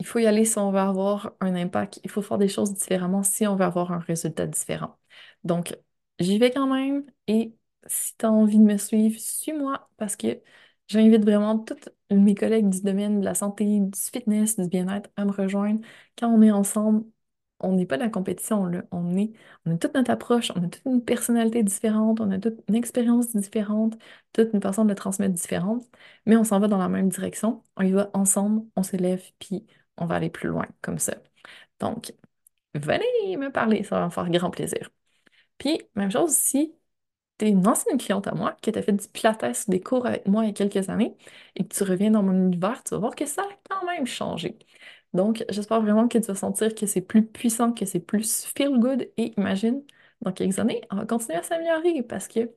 il 0.00 0.06
faut 0.06 0.18
y 0.18 0.26
aller 0.26 0.44
si 0.44 0.58
on 0.58 0.72
veut 0.72 0.80
avoir 0.80 1.34
un 1.40 1.54
impact. 1.56 2.00
Il 2.04 2.10
faut 2.10 2.22
faire 2.22 2.38
des 2.38 2.48
choses 2.48 2.74
différemment 2.74 3.22
si 3.22 3.46
on 3.46 3.56
veut 3.56 3.64
avoir 3.64 3.92
un 3.92 4.00
résultat 4.00 4.46
différent. 4.46 4.98
Donc, 5.44 5.76
j'y 6.18 6.38
vais 6.38 6.50
quand 6.52 6.66
même 6.68 7.04
et 7.28 7.54
si 7.86 8.16
tu 8.16 8.26
as 8.26 8.32
envie 8.32 8.58
de 8.58 8.64
me 8.64 8.76
suivre, 8.78 9.18
suis-moi 9.20 9.90
parce 9.98 10.16
que 10.16 10.42
j'invite 10.88 11.24
vraiment 11.24 11.58
tous 11.58 11.76
mes 12.10 12.34
collègues 12.34 12.68
du 12.70 12.82
domaine 12.82 13.20
de 13.20 13.24
la 13.24 13.34
santé, 13.34 13.80
du 13.80 13.98
fitness, 14.00 14.58
du 14.58 14.68
bien-être 14.68 15.10
à 15.16 15.24
me 15.24 15.32
rejoindre. 15.32 15.80
Quand 16.18 16.28
on 16.28 16.42
est 16.42 16.50
ensemble, 16.50 17.04
on 17.60 17.72
n'est 17.76 17.86
pas 17.86 17.96
de 17.98 18.02
la 18.02 18.08
compétition, 18.10 18.64
là. 18.66 18.84
On 18.90 19.16
est, 19.16 19.32
on 19.66 19.74
a 19.74 19.76
toute 19.78 19.94
notre 19.94 20.10
approche, 20.10 20.50
on 20.56 20.64
a 20.64 20.68
toute 20.68 20.84
une 20.86 21.04
personnalité 21.04 21.62
différente, 21.62 22.20
on 22.20 22.30
a 22.30 22.38
toute 22.38 22.60
une 22.68 22.74
expérience 22.74 23.34
différente, 23.36 23.98
toute 24.32 24.52
une 24.54 24.62
façon 24.62 24.84
de 24.84 24.90
le 24.90 24.94
transmettre 24.94 25.34
différente, 25.34 25.84
mais 26.26 26.36
on 26.36 26.44
s'en 26.44 26.58
va 26.60 26.68
dans 26.68 26.78
la 26.78 26.88
même 26.88 27.08
direction. 27.10 27.62
On 27.76 27.82
y 27.82 27.92
va 27.92 28.10
ensemble, 28.14 28.62
on 28.76 28.82
s'élève, 28.82 29.22
puis 29.38 29.66
on 30.00 30.06
va 30.06 30.16
aller 30.16 30.30
plus 30.30 30.48
loin 30.48 30.66
comme 30.82 30.98
ça. 30.98 31.14
Donc, 31.80 32.12
venez 32.74 33.36
me 33.38 33.50
parler, 33.52 33.84
ça 33.84 34.00
va 34.00 34.06
me 34.06 34.10
faire 34.10 34.30
grand 34.30 34.50
plaisir. 34.50 34.90
Puis, 35.58 35.80
même 35.94 36.10
chose 36.10 36.32
si 36.32 36.74
tu 37.38 37.46
es 37.46 37.50
une 37.50 37.66
ancienne 37.66 37.98
cliente 37.98 38.26
à 38.26 38.34
moi, 38.34 38.56
qui 38.62 38.72
t'a 38.72 38.82
fait 38.82 38.92
du 38.92 39.08
pilates, 39.08 39.68
des 39.70 39.80
cours 39.80 40.06
avec 40.06 40.26
moi 40.28 40.44
il 40.44 40.48
y 40.48 40.50
a 40.50 40.54
quelques 40.54 40.88
années, 40.90 41.16
et 41.56 41.66
que 41.66 41.74
tu 41.74 41.84
reviens 41.84 42.10
dans 42.12 42.22
mon 42.22 42.32
univers, 42.34 42.82
tu 42.84 42.90
vas 42.94 42.98
voir 43.00 43.14
que 43.16 43.26
ça 43.26 43.42
a 43.42 43.48
quand 43.70 43.86
même 43.86 44.06
changé. 44.06 44.58
Donc, 45.12 45.44
j'espère 45.50 45.80
vraiment 45.82 46.08
que 46.08 46.18
tu 46.18 46.26
vas 46.26 46.34
sentir 46.34 46.74
que 46.74 46.86
c'est 46.86 47.00
plus 47.00 47.26
puissant, 47.26 47.72
que 47.72 47.84
c'est 47.86 48.00
plus 48.00 48.44
feel 48.46 48.78
good, 48.78 49.10
et 49.16 49.32
imagine, 49.38 49.82
dans 50.22 50.32
quelques 50.32 50.58
années, 50.58 50.82
on 50.90 50.96
va 50.96 51.06
continuer 51.06 51.38
à 51.38 51.42
s'améliorer 51.42 52.02
parce 52.02 52.28
que 52.28 52.52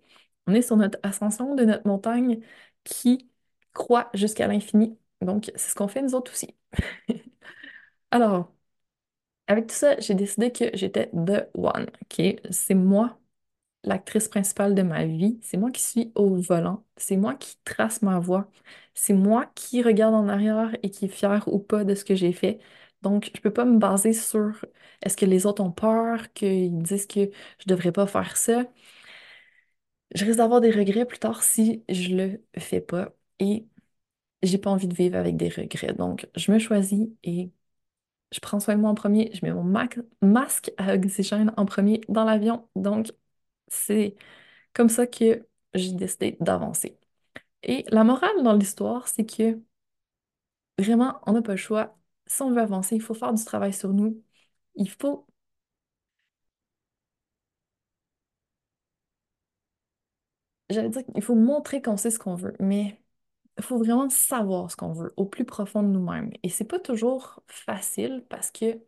on 0.47 0.53
est 0.53 0.62
sur 0.62 0.75
notre 0.77 1.00
ascension 1.03 1.55
de 1.55 1.63
notre 1.65 1.88
montagne 1.88 2.41
qui 2.83 3.29
croît 3.73 4.09
jusqu'à 4.13 4.47
l'infini. 4.47 4.97
Donc, 5.21 5.51
c'est 5.55 5.69
ce 5.71 5.75
qu'on 5.75 5.88
fait 5.88 6.01
nous 6.01 6.15
autres 6.15 6.31
aussi. 6.33 6.55
Alors, 8.13 8.53
avec 9.48 9.67
tout 9.67 9.75
ça, 9.75 10.00
j'ai 10.00 10.15
décidé 10.15 10.51
que 10.51 10.65
j'étais 10.75 11.10
The 11.12 11.50
One? 11.55 11.88
C'est 12.51 12.75
moi, 12.75 13.20
l'actrice 13.84 14.27
principale 14.29 14.75
de 14.75 14.84
ma 14.84 15.05
vie. 15.05 15.39
C'est 15.43 15.58
moi 15.58 15.72
qui 15.72 15.82
suis 15.84 16.12
au 16.15 16.36
volant. 16.38 16.86
C'est 16.98 17.17
moi 17.17 17.36
qui 17.36 17.58
trace 17.65 18.01
ma 18.03 18.20
voie. 18.20 18.50
C'est 18.96 19.13
moi 19.13 19.48
qui 19.55 19.84
regarde 19.84 20.15
en 20.15 20.27
arrière 20.29 20.75
et 20.84 20.91
qui 20.91 21.05
est 21.05 21.10
fière 21.10 21.48
ou 21.53 21.60
pas 21.60 21.84
de 21.86 21.96
ce 21.96 22.05
que 22.05 22.15
j'ai 22.15 22.34
fait. 22.34 22.60
Donc, 23.03 23.32
je 23.36 23.41
peux 23.41 23.53
pas 23.53 23.65
me 23.65 23.79
baser 23.79 24.13
sur 24.13 24.65
est-ce 25.03 25.17
que 25.17 25.25
les 25.25 25.46
autres 25.48 25.63
ont 25.63 25.72
peur, 25.72 26.34
qu'ils 26.34 26.77
disent 26.84 27.08
que 27.08 27.32
je 27.60 27.65
devrais 27.67 27.91
pas 27.93 28.08
faire 28.08 28.38
ça. 28.38 28.65
Je 30.15 30.25
risque 30.25 30.38
d'avoir 30.38 30.62
des 30.62 30.72
regrets 30.72 31.05
plus 31.05 31.20
tard 31.20 31.43
si 31.43 31.84
je 31.89 32.15
le 32.15 32.43
fais 32.60 32.82
pas. 32.82 33.13
Et 33.39 33.67
j'ai 34.43 34.58
pas 34.60 34.72
envie 34.72 34.88
de 34.88 34.96
vivre 34.96 35.17
avec 35.17 35.38
des 35.38 35.50
regrets. 35.50 35.93
Donc, 35.93 36.29
je 36.36 36.51
me 36.51 36.60
choisis 36.60 37.10
et 37.24 37.51
je 38.34 38.40
prends 38.42 38.60
soin 38.60 38.75
de 38.75 38.82
moi 38.82 38.92
en 38.92 38.96
premier. 38.96 39.32
Je 39.36 39.46
mets 39.46 39.54
mon 39.54 39.63
masque 40.22 40.72
à 40.78 40.96
oxygène 40.96 41.54
en 41.58 41.66
premier 41.66 42.02
dans 42.10 42.25
l'avion. 42.25 42.68
Donc, 42.75 43.12
c'est 43.70 44.16
comme 44.74 44.90
ça 44.90 45.08
que 45.08 45.48
j'ai 45.75 45.94
décidé 45.94 46.38
d'avancer. 46.42 47.00
Et 47.63 47.86
la 47.90 48.04
morale 48.06 48.44
dans 48.44 48.54
l'histoire, 48.56 49.08
c'est 49.10 49.25
que 49.25 49.60
vraiment, 50.80 51.20
on 51.25 51.34
n'a 51.34 51.42
pas 51.42 51.52
le 51.54 51.58
choix. 51.58 51.98
Si 52.28 52.42
on 52.44 52.52
veut 52.52 52.62
avancer, 52.62 52.96
il 52.96 53.02
faut 53.02 53.13
faire 53.16 53.34
du 53.34 53.44
travail 53.44 53.74
sur 53.74 53.92
nous. 53.94 54.24
Il 54.75 54.90
faut 54.90 55.28
j'allais 60.70 60.90
dire 60.90 61.06
qu'il 61.06 61.22
faut 61.24 61.36
montrer 61.36 61.82
qu'on 61.82 61.96
sait 61.98 62.12
ce 62.12 62.20
qu'on 62.20 62.36
veut, 62.36 62.54
mais 62.60 63.02
il 63.57 63.63
faut 63.63 63.77
vraiment 63.77 64.10
savoir 64.10 64.72
ce 64.72 64.75
qu'on 64.75 64.93
veut 64.93 65.13
au 65.17 65.25
plus 65.25 65.45
profond 65.45 65.83
de 65.83 65.88
nous-mêmes. 65.89 66.31
Et 66.43 66.50
c'est 66.50 66.65
pas 66.65 66.79
toujours 66.79 67.41
facile 67.48 68.25
parce 68.29 68.51
que 68.51 68.79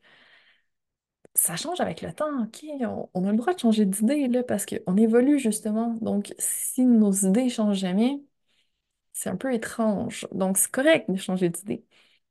ça 1.34 1.55
change 1.55 1.81
avec 1.81 2.01
le 2.01 2.13
temps, 2.13 2.43
OK? 2.43 2.65
On, 3.13 3.25
a 3.27 3.31
le 3.31 3.38
droit 3.38 3.53
de 3.53 3.60
changer 3.60 3.86
d'idée, 3.86 4.27
là, 4.27 4.43
parce 4.43 4.65
qu'on 4.65 4.95
évolue 4.98 5.39
justement. 5.39 5.93
Donc, 6.01 6.34
si 6.39 6.86
nos 6.86 7.12
idées 7.12 7.50
changent 7.50 7.77
jamais, 7.79 8.22
c'est 9.13 9.29
un 9.29 9.38
peu 9.38 9.53
étrange. 9.53 10.27
Donc, 10.34 10.57
c'est 10.57 10.72
correct 10.72 11.10
de 11.12 11.17
changer 11.17 11.50
d'idée. 11.50 11.86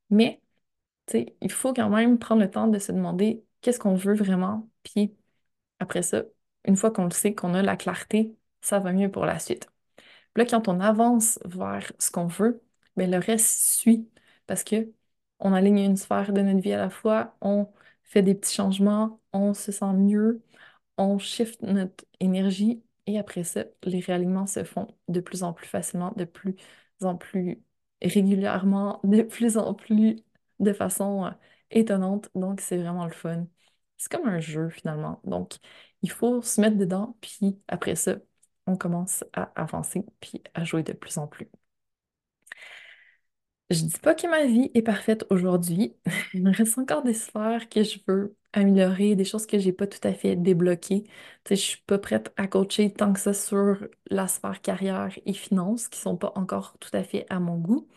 Mais, 0.09 0.41
tu 1.07 1.19
sais, 1.19 1.37
il 1.41 1.51
faut 1.51 1.73
quand 1.73 1.89
même 1.89 2.19
prendre 2.19 2.41
le 2.41 2.51
temps 2.51 2.67
de 2.67 2.79
se 2.79 2.91
demander 2.91 3.45
qu'est-ce 3.61 3.79
qu'on 3.79 3.95
veut 3.95 4.15
vraiment. 4.15 4.69
Puis, 4.83 5.15
après 5.79 6.03
ça, 6.03 6.23
une 6.65 6.77
fois 6.77 6.91
qu'on 6.91 7.05
le 7.05 7.11
sait, 7.11 7.35
qu'on 7.35 7.53
a 7.55 7.63
la 7.63 7.77
clarté, 7.77 8.37
ça 8.61 8.79
va 8.79 8.93
mieux 8.93 9.11
pour 9.11 9.25
la 9.25 9.39
suite 9.39 9.69
là, 10.35 10.45
quand 10.45 10.67
on 10.67 10.79
avance 10.79 11.39
vers 11.45 11.91
ce 11.99 12.11
qu'on 12.11 12.27
veut, 12.27 12.61
ben, 12.95 13.09
le 13.11 13.17
reste 13.17 13.47
suit 13.79 14.09
parce 14.47 14.63
que 14.63 14.91
on 15.39 15.53
aligne 15.53 15.79
une 15.79 15.97
sphère 15.97 16.31
de 16.33 16.41
notre 16.41 16.59
vie 16.61 16.73
à 16.73 16.77
la 16.77 16.89
fois, 16.89 17.35
on 17.41 17.67
fait 18.03 18.21
des 18.23 18.35
petits 18.35 18.53
changements, 18.55 19.19
on 19.33 19.53
se 19.53 19.71
sent 19.71 19.93
mieux, 19.93 20.41
on 20.97 21.17
shift 21.19 21.61
notre 21.61 22.05
énergie 22.19 22.83
et 23.07 23.19
après 23.19 23.43
ça, 23.43 23.65
les 23.83 23.99
réalignements 23.99 24.47
se 24.47 24.63
font 24.63 24.87
de 25.07 25.19
plus 25.19 25.43
en 25.43 25.53
plus 25.53 25.67
facilement, 25.67 26.13
de 26.17 26.25
plus 26.25 26.55
en 27.01 27.15
plus 27.17 27.61
régulièrement, 28.01 28.99
de 29.05 29.21
plus 29.23 29.57
en 29.57 29.73
plus 29.73 30.17
de 30.59 30.73
façon 30.73 31.25
euh, 31.25 31.31
étonnante. 31.71 32.29
Donc, 32.35 32.61
c'est 32.61 32.77
vraiment 32.77 33.05
le 33.05 33.11
fun. 33.11 33.45
C'est 33.97 34.11
comme 34.11 34.27
un 34.27 34.39
jeu 34.39 34.69
finalement. 34.69 35.21
Donc, 35.23 35.53
il 36.01 36.11
faut 36.11 36.41
se 36.41 36.59
mettre 36.61 36.77
dedans, 36.77 37.17
puis 37.21 37.59
après 37.67 37.95
ça, 37.95 38.17
on 38.67 38.77
commence 38.77 39.23
à 39.33 39.43
avancer 39.61 40.05
puis 40.21 40.43
à 40.53 40.63
jouer 40.63 40.83
de 40.83 40.93
plus 40.93 41.17
en 41.17 41.27
plus. 41.27 41.49
Je 43.71 43.81
dis 43.83 43.97
pas 43.99 44.13
que 44.13 44.27
ma 44.27 44.45
vie 44.45 44.69
est 44.75 44.83
parfaite 44.83 45.25
aujourd'hui. 45.31 45.95
Il 46.33 46.43
me 46.43 46.55
reste 46.55 46.77
encore 46.77 47.01
des 47.03 47.13
sphères 47.15 47.67
que 47.67 47.83
je 47.83 47.97
veux 48.07 48.35
améliorer, 48.53 49.15
des 49.15 49.25
choses 49.25 49.47
que 49.47 49.57
j'ai 49.57 49.73
pas 49.73 49.87
tout 49.87 50.05
à 50.07 50.13
fait 50.13 50.35
débloquées. 50.35 51.03
Sais, 51.47 51.55
je 51.55 51.61
suis 51.61 51.81
pas 51.81 51.97
prête 51.97 52.31
à 52.37 52.47
coacher 52.47 52.93
tant 52.93 53.11
que 53.11 53.19
ça 53.19 53.33
sur 53.33 53.87
la 54.09 54.27
sphère 54.27 54.61
carrière 54.61 55.17
et 55.25 55.33
finance, 55.33 55.87
qui 55.89 55.99
sont 55.99 56.15
pas 56.15 56.31
encore 56.35 56.77
tout 56.79 56.91
à 56.93 57.03
fait 57.03 57.25
à 57.29 57.39
mon 57.39 57.57
goût. 57.57 57.87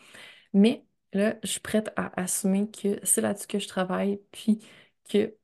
Mais 0.53 0.85
là, 1.13 1.37
je 1.43 1.49
suis 1.51 1.59
prête 1.61 1.91
à 1.97 2.19
assumer 2.21 2.69
que 2.71 2.99
c'est 3.03 3.21
là-dessus 3.21 3.47
que 3.47 3.59
je 3.59 3.67
travaille, 3.67 4.21
puis 4.31 4.59
que 5.09 5.35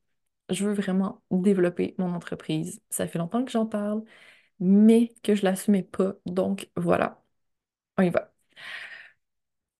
je 0.50 0.64
veux 0.66 0.74
vraiment 0.74 1.22
développer 1.30 1.94
mon 1.98 2.14
entreprise. 2.14 2.80
Ça 2.90 3.06
fait 3.08 3.18
longtemps 3.18 3.44
que 3.44 3.50
j'en 3.52 3.66
parle 3.66 4.04
mais 4.60 5.14
que 5.22 5.34
je 5.34 5.44
l'assumais 5.44 5.82
pas. 5.82 6.14
Donc 6.26 6.70
voilà, 6.76 7.22
on 7.98 8.02
y 8.04 8.10
va. 8.10 8.32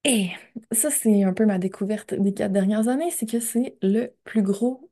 Et 0.05 0.31
ça, 0.73 0.91
c'est 0.91 1.25
un 1.25 1.33
peu 1.35 1.47
ma 1.47 1.59
découverte 1.59 2.15
des 2.15 2.33
quatre 2.33 2.53
dernières 2.53 2.89
années, 2.89 3.11
c'est 3.11 3.27
que 3.27 3.41
c'est 3.41 3.77
le 3.83 4.15
plus 4.25 4.43
gros 4.43 4.91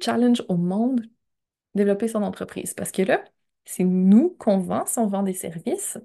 challenge 0.00 0.42
au 0.48 0.56
monde, 0.56 1.02
développer 1.74 2.08
son 2.08 2.22
entreprise. 2.22 2.74
Parce 2.74 2.92
que 2.92 3.02
là, 3.02 3.24
c'est 3.66 3.84
nous 3.84 4.30
qu'on 4.38 4.58
vend, 4.60 4.86
si 4.86 4.98
on 4.98 5.06
vend 5.08 5.22
des 5.24 5.34
services, 5.34 5.98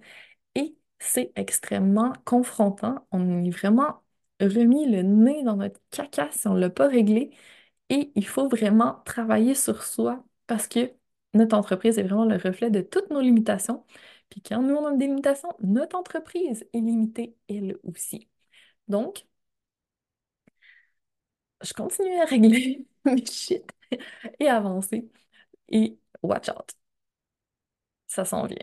et 0.55 0.77
c'est 0.99 1.31
extrêmement 1.37 2.13
confrontant. 2.25 3.07
On 3.11 3.43
est 3.45 3.51
vraiment 3.51 4.03
remis 4.41 4.89
le 4.91 5.03
nez 5.03 5.43
dans 5.43 5.57
notre 5.57 5.79
caca 5.91 6.29
si 6.31 6.47
on 6.47 6.55
ne 6.55 6.61
l'a 6.61 6.69
pas 6.71 6.87
réglé. 6.87 7.31
Et 7.89 8.11
il 8.15 8.27
faut 8.27 8.49
vraiment 8.49 9.01
travailler 9.05 9.55
sur 9.55 9.83
soi 9.83 10.25
parce 10.47 10.67
que 10.67 10.91
notre 11.35 11.57
entreprise 11.57 11.99
est 11.99 12.03
vraiment 12.03 12.25
le 12.25 12.37
reflet 12.37 12.69
de 12.71 12.81
toutes 12.81 13.09
nos 13.11 13.21
limitations. 13.21 13.85
Puis 14.29 14.41
quand 14.41 14.61
nous, 14.63 14.75
on 14.75 14.87
a 14.87 14.97
des 14.97 15.07
limitations, 15.07 15.49
notre 15.61 15.97
entreprise 15.97 16.65
est 16.73 16.79
limitée 16.79 17.37
elle 17.49 17.77
aussi. 17.83 18.29
Donc, 18.87 19.25
je 21.63 21.73
continue 21.73 22.19
à 22.21 22.25
régler 22.25 22.85
mes 23.05 23.25
shit 23.25 23.63
et 24.39 24.47
avancer. 24.49 25.09
Et 25.69 25.99
watch 26.23 26.49
out. 26.49 26.73
Ça 28.07 28.25
s'en 28.25 28.45
vient. 28.45 28.57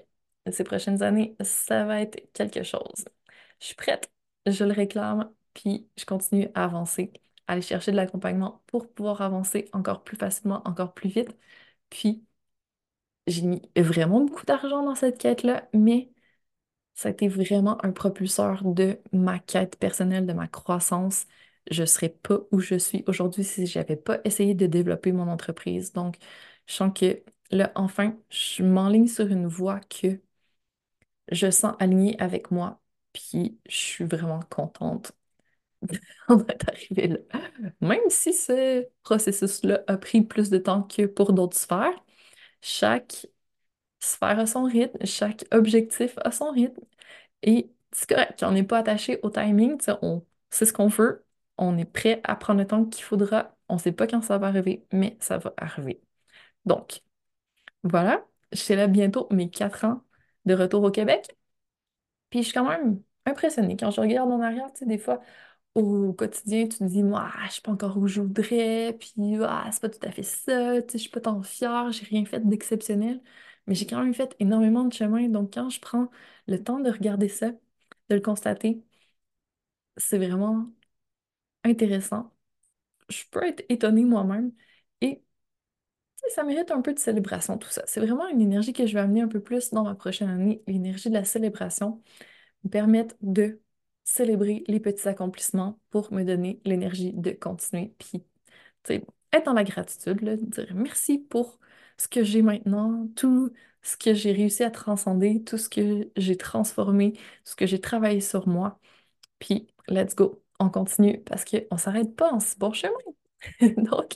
Ces 0.50 0.64
prochaines 0.64 1.02
années, 1.02 1.36
ça 1.42 1.84
va 1.84 2.00
être 2.00 2.32
quelque 2.32 2.62
chose. 2.64 3.04
Je 3.60 3.66
suis 3.66 3.74
prête, 3.76 4.10
je 4.46 4.64
le 4.64 4.72
réclame, 4.72 5.32
puis 5.54 5.88
je 5.96 6.04
continue 6.04 6.48
à 6.54 6.64
avancer, 6.64 7.12
à 7.46 7.52
aller 7.52 7.62
chercher 7.62 7.92
de 7.92 7.96
l'accompagnement 7.96 8.62
pour 8.66 8.92
pouvoir 8.92 9.20
avancer 9.22 9.68
encore 9.72 10.02
plus 10.04 10.16
facilement, 10.16 10.62
encore 10.66 10.94
plus 10.94 11.10
vite, 11.10 11.36
Puis, 11.90 12.24
j'ai 13.26 13.42
mis 13.42 13.62
vraiment 13.76 14.20
beaucoup 14.22 14.44
d'argent 14.46 14.82
dans 14.84 14.94
cette 14.94 15.18
quête-là, 15.18 15.68
mais 15.74 16.10
ça 16.94 17.08
a 17.08 17.12
été 17.12 17.28
vraiment 17.28 17.84
un 17.84 17.92
propulseur 17.92 18.64
de 18.64 19.00
ma 19.12 19.38
quête 19.38 19.76
personnelle, 19.78 20.26
de 20.26 20.32
ma 20.32 20.48
croissance. 20.48 21.26
Je 21.70 21.82
ne 21.82 21.86
serais 21.86 22.10
pas 22.10 22.40
où 22.52 22.60
je 22.60 22.76
suis 22.76 23.04
aujourd'hui 23.06 23.44
si 23.44 23.66
je 23.66 23.78
n'avais 23.78 23.96
pas 23.96 24.20
essayé 24.24 24.54
de 24.54 24.66
développer 24.66 25.12
mon 25.12 25.28
entreprise. 25.28 25.92
Donc, 25.92 26.16
je 26.66 26.74
sens 26.74 26.92
que 26.98 27.22
là, 27.50 27.72
enfin, 27.76 28.16
je 28.30 28.62
m'enligne 28.64 29.08
sur 29.08 29.26
une 29.28 29.46
voie 29.46 29.80
que 29.80 30.20
je 31.30 31.50
sens 31.50 31.74
alignée 31.80 32.16
avec 32.20 32.50
moi. 32.50 32.80
Puis, 33.12 33.58
je 33.68 33.76
suis 33.76 34.04
vraiment 34.04 34.40
contente 34.50 35.12
d'être 36.28 36.68
arrivée 36.68 37.08
là. 37.08 37.18
Même 37.80 38.00
si 38.10 38.32
ce 38.32 38.86
processus-là 39.02 39.82
a 39.86 39.96
pris 39.96 40.22
plus 40.22 40.50
de 40.50 40.58
temps 40.58 40.82
que 40.82 41.06
pour 41.06 41.32
d'autres 41.32 41.56
sphères, 41.58 41.94
chaque 42.62 43.26
sphère 44.00 44.38
a 44.40 44.46
son 44.46 44.64
rythme, 44.64 45.04
chaque 45.06 45.44
objectif 45.52 46.18
a 46.24 46.32
son 46.32 46.50
rythme. 46.52 46.82
Et 47.42 47.72
c'est 47.92 48.08
correct, 48.08 48.42
on 48.44 48.52
n'est 48.52 48.64
pas 48.64 48.78
attaché 48.78 49.20
au 49.22 49.30
timing, 49.30 49.78
on 50.02 50.26
sait 50.50 50.66
ce 50.66 50.72
qu'on 50.72 50.88
veut, 50.88 51.26
on 51.58 51.78
est 51.78 51.84
prêt 51.86 52.20
à 52.24 52.36
prendre 52.36 52.60
le 52.60 52.66
temps 52.66 52.84
qu'il 52.86 53.04
faudra, 53.04 53.56
on 53.68 53.74
ne 53.76 53.80
sait 53.80 53.92
pas 53.92 54.06
quand 54.06 54.22
ça 54.22 54.38
va 54.38 54.48
arriver, 54.48 54.86
mais 54.92 55.16
ça 55.20 55.38
va 55.38 55.54
arriver. 55.58 56.02
Donc, 56.64 57.02
voilà, 57.84 58.26
je 58.52 58.58
célèbre 58.58 58.92
bientôt 58.92 59.28
mes 59.30 59.50
quatre 59.50 59.84
ans 59.84 60.04
de 60.46 60.54
retour 60.54 60.82
au 60.84 60.90
Québec. 60.90 61.36
Puis 62.30 62.40
je 62.40 62.46
suis 62.46 62.54
quand 62.54 62.68
même 62.68 63.02
impressionnée. 63.26 63.76
Quand 63.76 63.90
je 63.90 64.00
regarde 64.00 64.30
en 64.30 64.40
arrière, 64.40 64.72
tu 64.72 64.80
sais, 64.80 64.86
des 64.86 64.98
fois, 64.98 65.20
au 65.74 66.12
quotidien, 66.12 66.68
tu 66.68 66.78
te 66.78 66.84
dis, 66.84 67.02
moi, 67.02 67.30
je 67.46 67.52
suis 67.52 67.62
pas 67.62 67.72
encore 67.72 67.96
où 67.98 68.06
je 68.06 68.20
voudrais, 68.20 68.96
puis 68.98 69.12
ah, 69.42 69.68
c'est 69.72 69.80
pas 69.80 69.88
tout 69.88 69.98
à 70.06 70.10
fait 70.12 70.22
ça, 70.22 70.82
tu 70.82 70.92
sais, 70.92 70.98
je 70.98 71.02
suis 71.02 71.10
pas 71.10 71.20
tant 71.20 71.42
fière, 71.42 71.90
j'ai 71.92 72.04
rien 72.06 72.24
fait 72.26 72.40
d'exceptionnel, 72.46 73.22
mais 73.66 73.74
j'ai 73.74 73.86
quand 73.86 74.02
même 74.02 74.14
fait 74.14 74.36
énormément 74.40 74.84
de 74.84 74.92
chemin. 74.92 75.28
Donc, 75.28 75.54
quand 75.54 75.70
je 75.70 75.80
prends 75.80 76.10
le 76.46 76.62
temps 76.62 76.80
de 76.80 76.90
regarder 76.90 77.28
ça, 77.28 77.50
de 77.50 78.14
le 78.16 78.20
constater, 78.20 78.82
c'est 79.96 80.18
vraiment 80.18 80.70
intéressant. 81.64 82.34
Je 83.10 83.24
peux 83.30 83.44
être 83.46 83.64
étonnée 83.70 84.04
moi-même 84.06 84.52
et 85.00 85.24
ça 86.34 86.44
mérite 86.44 86.70
un 86.70 86.80
peu 86.82 86.94
de 86.94 86.98
célébration, 86.98 87.58
tout 87.58 87.68
ça. 87.68 87.82
C'est 87.86 88.00
vraiment 88.00 88.28
une 88.28 88.40
énergie 88.40 88.72
que 88.72 88.86
je 88.86 88.94
vais 88.94 89.00
amener 89.00 89.20
un 89.22 89.28
peu 89.28 89.40
plus 89.40 89.70
dans 89.70 89.84
ma 89.84 89.94
prochaine 89.94 90.28
année, 90.30 90.62
l'énergie 90.66 91.08
de 91.10 91.14
la 91.14 91.24
célébration, 91.24 92.02
me 92.64 92.70
permettre 92.70 93.16
de 93.22 93.61
célébrer 94.04 94.64
les 94.68 94.80
petits 94.80 95.08
accomplissements 95.08 95.78
pour 95.90 96.12
me 96.12 96.24
donner 96.24 96.60
l'énergie 96.64 97.12
de 97.12 97.30
continuer. 97.32 97.94
Puis, 97.98 98.24
être 99.32 99.44
dans 99.46 99.52
la 99.54 99.64
gratitude, 99.64 100.22
dire 100.24 100.74
merci 100.74 101.18
pour 101.18 101.58
ce 101.98 102.08
que 102.08 102.24
j'ai 102.24 102.42
maintenant, 102.42 103.08
tout 103.16 103.52
ce 103.82 103.96
que 103.96 104.14
j'ai 104.14 104.32
réussi 104.32 104.62
à 104.64 104.70
transcender, 104.70 105.42
tout 105.44 105.58
ce 105.58 105.68
que 105.68 106.10
j'ai 106.16 106.36
transformé, 106.36 107.12
tout 107.14 107.20
ce 107.52 107.56
que 107.56 107.66
j'ai 107.66 107.80
travaillé 107.80 108.20
sur 108.20 108.48
moi. 108.48 108.78
Puis, 109.38 109.68
let's 109.88 110.14
go, 110.14 110.42
on 110.60 110.70
continue 110.70 111.20
parce 111.24 111.44
qu'on 111.44 111.58
ne 111.72 111.78
s'arrête 111.78 112.14
pas 112.16 112.32
en 112.32 112.40
si 112.40 112.58
bon 112.58 112.72
chemin. 112.72 112.94
Donc, 113.76 114.14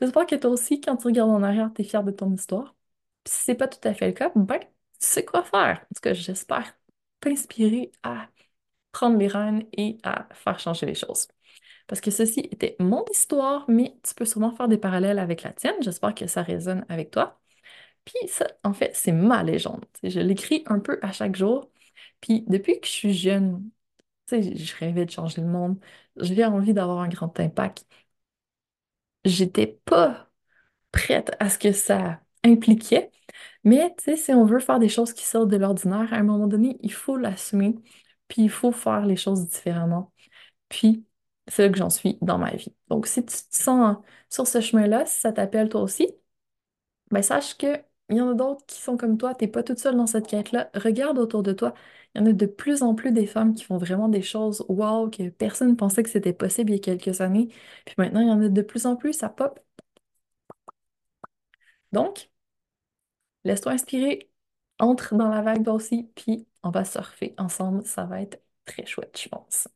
j'espère 0.00 0.26
que 0.26 0.34
toi 0.36 0.50
aussi, 0.50 0.80
quand 0.80 0.96
tu 0.96 1.06
regardes 1.08 1.30
en 1.30 1.42
arrière, 1.42 1.70
tu 1.74 1.82
es 1.82 1.84
fier 1.84 2.02
de 2.04 2.10
ton 2.12 2.32
histoire. 2.34 2.74
Puis 3.24 3.34
si 3.34 3.44
c'est 3.44 3.54
pas 3.56 3.68
tout 3.68 3.86
à 3.88 3.94
fait 3.94 4.06
le 4.08 4.12
cas, 4.12 4.32
ben, 4.36 4.60
tu 4.60 4.66
sais 5.00 5.24
quoi 5.24 5.42
faire. 5.44 5.80
En 5.82 5.94
tout 5.94 6.00
cas, 6.02 6.14
j'espère 6.14 6.74
t'inspirer 7.20 7.92
à 8.02 8.28
prendre 8.96 9.18
les 9.18 9.28
rênes 9.28 9.64
et 9.76 9.98
à 10.04 10.26
faire 10.32 10.58
changer 10.58 10.86
les 10.86 10.94
choses. 10.94 11.28
Parce 11.86 12.00
que 12.00 12.10
ceci 12.10 12.40
était 12.52 12.76
mon 12.80 13.04
histoire, 13.12 13.66
mais 13.68 13.94
tu 14.02 14.14
peux 14.14 14.24
sûrement 14.24 14.52
faire 14.52 14.68
des 14.68 14.78
parallèles 14.78 15.18
avec 15.18 15.42
la 15.42 15.52
tienne. 15.52 15.74
J'espère 15.82 16.14
que 16.14 16.26
ça 16.26 16.42
résonne 16.42 16.84
avec 16.88 17.10
toi. 17.10 17.38
Puis 18.04 18.28
ça, 18.28 18.46
en 18.64 18.72
fait, 18.74 18.92
c'est 18.94 19.12
ma 19.12 19.42
légende. 19.44 19.84
je 20.02 20.20
l'écris 20.20 20.64
un 20.66 20.80
peu 20.80 20.98
à 21.02 21.12
chaque 21.12 21.36
jour. 21.36 21.70
Puis 22.20 22.44
depuis 22.48 22.80
que 22.80 22.86
je 22.86 22.92
suis 22.92 23.14
jeune, 23.14 23.70
je 24.32 24.76
rêvais 24.80 25.06
de 25.06 25.10
changer 25.12 25.42
le 25.42 25.48
monde. 25.48 25.78
J'avais 26.16 26.44
envie 26.46 26.74
d'avoir 26.74 27.00
un 27.00 27.08
grand 27.08 27.38
impact. 27.40 27.86
J'étais 29.24 29.78
pas 29.84 30.30
prête 30.92 31.32
à 31.40 31.50
ce 31.50 31.58
que 31.58 31.72
ça 31.72 32.20
impliquait. 32.44 33.10
Mais 33.64 33.94
si 34.16 34.32
on 34.32 34.44
veut 34.46 34.60
faire 34.60 34.78
des 34.80 34.88
choses 34.88 35.12
qui 35.14 35.24
sortent 35.24 35.50
de 35.50 35.56
l'ordinaire, 35.58 36.12
à 36.12 36.16
un 36.18 36.22
moment 36.24 36.48
donné, 36.48 36.78
il 36.82 36.92
faut 36.92 37.16
l'assumer. 37.16 37.76
Puis 38.28 38.42
il 38.42 38.50
faut 38.50 38.72
faire 38.72 39.06
les 39.06 39.16
choses 39.16 39.46
différemment. 39.48 40.12
Puis 40.68 41.06
c'est 41.48 41.64
là 41.64 41.70
que 41.70 41.78
j'en 41.78 41.90
suis 41.90 42.18
dans 42.22 42.38
ma 42.38 42.54
vie. 42.56 42.74
Donc, 42.88 43.06
si 43.06 43.24
tu 43.24 43.36
te 43.36 43.56
sens 43.56 43.98
sur 44.30 44.46
ce 44.46 44.60
chemin-là, 44.60 45.06
si 45.06 45.20
ça 45.20 45.32
t'appelle 45.32 45.68
toi 45.68 45.82
aussi, 45.82 46.08
ben 47.10 47.22
sache 47.22 47.56
que 47.56 47.66
il 48.08 48.16
y 48.18 48.20
en 48.20 48.30
a 48.30 48.34
d'autres 48.34 48.64
qui 48.66 48.80
sont 48.80 48.96
comme 48.96 49.18
toi, 49.18 49.34
tu 49.34 49.44
n'es 49.44 49.50
pas 49.50 49.64
toute 49.64 49.78
seule 49.80 49.96
dans 49.96 50.06
cette 50.06 50.28
quête-là. 50.28 50.70
Regarde 50.74 51.18
autour 51.18 51.42
de 51.42 51.52
toi. 51.52 51.74
Il 52.14 52.20
y 52.20 52.24
en 52.24 52.26
a 52.26 52.32
de 52.32 52.46
plus 52.46 52.82
en 52.82 52.94
plus 52.94 53.10
des 53.12 53.26
femmes 53.26 53.52
qui 53.54 53.64
font 53.64 53.78
vraiment 53.78 54.08
des 54.08 54.22
choses 54.22 54.64
wow 54.68 55.10
que 55.10 55.28
personne 55.28 55.70
ne 55.70 55.74
pensait 55.74 56.02
que 56.04 56.10
c'était 56.10 56.32
possible 56.32 56.70
il 56.70 56.74
y 56.74 56.76
a 56.78 56.80
quelques 56.80 57.20
années. 57.20 57.48
Puis 57.84 57.94
maintenant, 57.98 58.20
il 58.20 58.28
y 58.28 58.30
en 58.30 58.40
a 58.42 58.48
de 58.48 58.62
plus 58.62 58.86
en 58.86 58.94
plus, 58.96 59.12
ça 59.12 59.28
pop. 59.28 59.58
Donc, 61.92 62.30
laisse-toi 63.44 63.72
inspirer, 63.72 64.30
entre 64.78 65.14
dans 65.16 65.28
la 65.28 65.42
vague 65.42 65.68
aussi, 65.68 66.10
puis 66.16 66.46
on 66.62 66.70
va 66.70 66.84
surfer 66.84 67.34
ensemble. 67.38 67.84
Ça 67.86 68.04
va 68.04 68.22
être 68.22 68.40
très 68.66 68.86
chouette, 68.86 69.18
je 69.22 69.28
pense. 69.28 69.68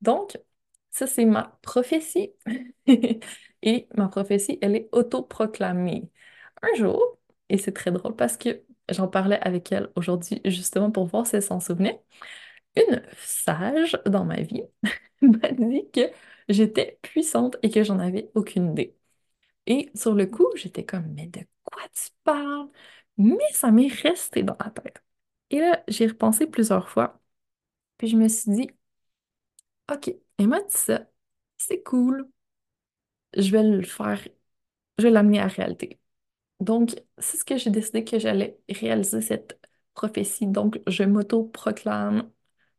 Donc, 0.00 0.38
ça, 0.90 1.06
c'est 1.06 1.24
ma 1.24 1.58
prophétie. 1.62 2.32
Et 3.62 3.88
ma 3.96 4.08
prophétie, 4.08 4.58
elle 4.62 4.76
est 4.76 4.88
autoproclamée. 4.92 6.10
Un 6.62 6.74
jour, 6.76 7.18
et 7.48 7.58
c'est 7.58 7.72
très 7.72 7.92
drôle 7.92 8.16
parce 8.16 8.36
que 8.36 8.62
j'en 8.90 9.08
parlais 9.08 9.38
avec 9.40 9.72
elle 9.72 9.90
aujourd'hui 9.96 10.40
justement 10.46 10.90
pour 10.90 11.06
voir 11.06 11.26
si 11.26 11.36
elle 11.36 11.42
s'en 11.42 11.60
souvenait, 11.60 12.02
une 12.76 13.02
sage 13.18 13.98
dans 14.06 14.24
ma 14.24 14.40
vie 14.42 14.62
m'a 15.22 15.52
dit 15.52 15.90
que 15.92 16.02
j'étais 16.48 16.98
puissante 17.02 17.56
et 17.62 17.70
que 17.70 17.84
j'en 17.84 17.98
avais 18.00 18.30
aucune 18.34 18.72
idée. 18.72 18.96
Et 19.66 19.90
sur 19.94 20.14
le 20.14 20.26
coup, 20.26 20.46
j'étais 20.56 20.84
comme, 20.84 21.08
mais 21.14 21.26
de 21.28 21.40
quoi 21.64 21.82
tu 21.94 22.10
parles? 22.24 22.68
Mais 23.16 23.38
ça 23.52 23.70
m'est 23.70 23.88
resté 23.88 24.42
dans 24.42 24.56
la 24.64 24.70
tête. 24.70 25.02
Et 25.50 25.60
là, 25.60 25.82
j'ai 25.88 26.06
repensé 26.06 26.46
plusieurs 26.46 26.88
fois. 26.88 27.20
Puis 27.98 28.08
je 28.08 28.16
me 28.18 28.28
suis 28.28 28.52
dit, 28.52 28.70
OK, 29.90 30.14
elle 30.38 30.48
m'a 30.48 30.60
dit 30.60 30.66
ça, 30.76 31.06
c'est 31.56 31.82
cool, 31.82 32.28
je 33.36 33.50
vais 33.50 33.62
le 33.62 33.82
faire, 33.84 34.20
je 34.98 35.04
vais 35.04 35.10
l'amener 35.10 35.40
à 35.40 35.48
réalité. 35.48 36.00
Donc, 36.60 36.92
c'est 37.18 37.38
ce 37.38 37.44
que 37.44 37.58
j'ai 37.58 37.70
décidé 37.70 38.04
que 38.04 38.18
j'allais 38.18 38.58
réaliser 38.70 39.22
cette 39.22 39.60
prophétie. 39.94 40.46
Donc, 40.46 40.80
je 40.88 41.04
m'auto-proclame 41.04 42.30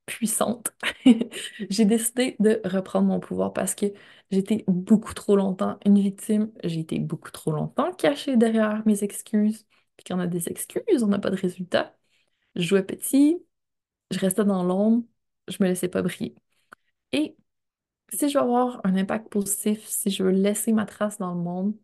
puissante. 0.07 0.73
j'ai 1.71 1.85
décidé 1.85 2.35
de 2.39 2.61
reprendre 2.65 3.07
mon 3.07 3.19
pouvoir 3.21 3.53
parce 3.53 3.75
que 3.75 3.87
j'étais 4.31 4.65
beaucoup 4.67 5.13
trop 5.15 5.35
longtemps 5.37 5.79
une 5.85 5.99
victime. 6.01 6.51
J'ai 6.63 6.81
été 6.81 6.99
beaucoup 6.99 7.31
trop 7.31 7.51
longtemps 7.51 7.93
cachée 7.93 8.37
derrière 8.37 8.83
mes 8.87 9.03
excuses. 9.03 9.65
Puis 9.97 10.05
quand 10.07 10.17
on 10.17 10.19
a 10.19 10.27
des 10.27 10.49
excuses, 10.49 11.03
on 11.03 11.07
n'a 11.07 11.19
pas 11.19 11.29
de 11.31 11.37
résultat. 11.37 11.95
Je 12.55 12.63
jouais 12.63 12.83
petit, 12.83 13.37
je 14.11 14.19
restais 14.19 14.45
dans 14.45 14.63
l'ombre, 14.63 15.05
je 15.49 15.57
me 15.61 15.67
laissais 15.69 15.89
pas 15.89 16.01
briller. 16.03 16.35
Et 17.13 17.37
si 18.13 18.29
je 18.29 18.37
veux 18.37 18.43
avoir 18.45 18.81
un 18.85 18.95
impact 18.97 19.29
positif, 19.31 19.85
si 19.87 20.11
je 20.11 20.23
veux 20.23 20.31
laisser 20.31 20.73
ma 20.73 20.85
trace 20.87 21.19
dans 21.19 21.33
le 21.35 21.41
monde, 21.41 21.75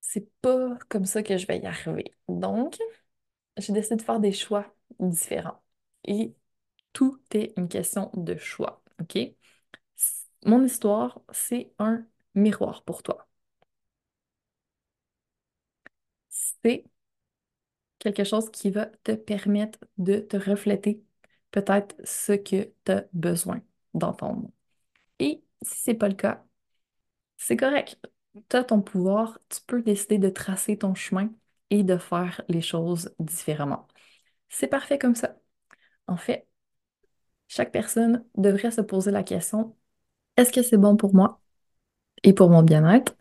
c'est 0.00 0.30
pas 0.40 0.78
comme 0.88 1.04
ça 1.04 1.22
que 1.22 1.36
je 1.38 1.46
vais 1.46 1.58
y 1.60 1.66
arriver. 1.66 2.14
Donc, 2.28 2.76
j'ai 3.58 3.72
décidé 3.72 3.96
de 3.96 4.02
faire 4.02 4.20
des 4.20 4.32
choix 4.32 4.74
différents. 5.00 5.62
Et 6.04 6.34
tout 6.94 7.20
est 7.32 7.54
une 7.58 7.68
question 7.68 8.10
de 8.14 8.36
choix, 8.38 8.82
OK? 9.00 9.18
Mon 10.46 10.62
histoire, 10.64 11.20
c'est 11.32 11.72
un 11.80 12.06
miroir 12.36 12.84
pour 12.84 13.02
toi. 13.02 13.26
Quelque 17.98 18.24
chose 18.24 18.50
qui 18.50 18.70
va 18.70 18.86
te 18.86 19.12
permettre 19.12 19.78
de 19.98 20.18
te 20.18 20.36
refléter 20.36 21.02
peut-être 21.50 21.94
ce 22.04 22.32
que 22.32 22.70
tu 22.84 22.92
as 22.92 23.04
besoin 23.12 23.60
d'entendre. 23.94 24.50
Et 25.20 25.42
si 25.62 25.84
ce 25.84 25.90
n'est 25.92 25.98
pas 25.98 26.08
le 26.08 26.14
cas, 26.16 26.44
c'est 27.38 27.56
correct. 27.56 27.98
Tu 28.50 28.56
as 28.56 28.64
ton 28.64 28.82
pouvoir, 28.82 29.38
tu 29.50 29.60
peux 29.66 29.82
décider 29.82 30.18
de 30.18 30.28
tracer 30.30 30.78
ton 30.78 30.94
chemin 30.94 31.30
et 31.70 31.84
de 31.84 31.98
faire 31.98 32.42
les 32.48 32.62
choses 32.62 33.14
différemment. 33.20 33.88
C'est 34.50 34.68
parfait 34.68 34.98
comme 34.98 35.16
ça. 35.16 35.36
En 36.08 36.16
fait, 36.18 36.48
chaque 37.48 37.72
personne 37.72 38.24
devrait 38.36 38.70
se 38.70 38.80
poser 38.80 39.10
la 39.10 39.22
question, 39.22 39.76
est-ce 40.36 40.52
que 40.52 40.62
c'est 40.62 40.78
bon 40.78 40.96
pour 40.96 41.14
moi 41.14 41.40
et 42.24 42.34
pour 42.34 42.50
mon 42.50 42.62
bien-être? 42.62 43.16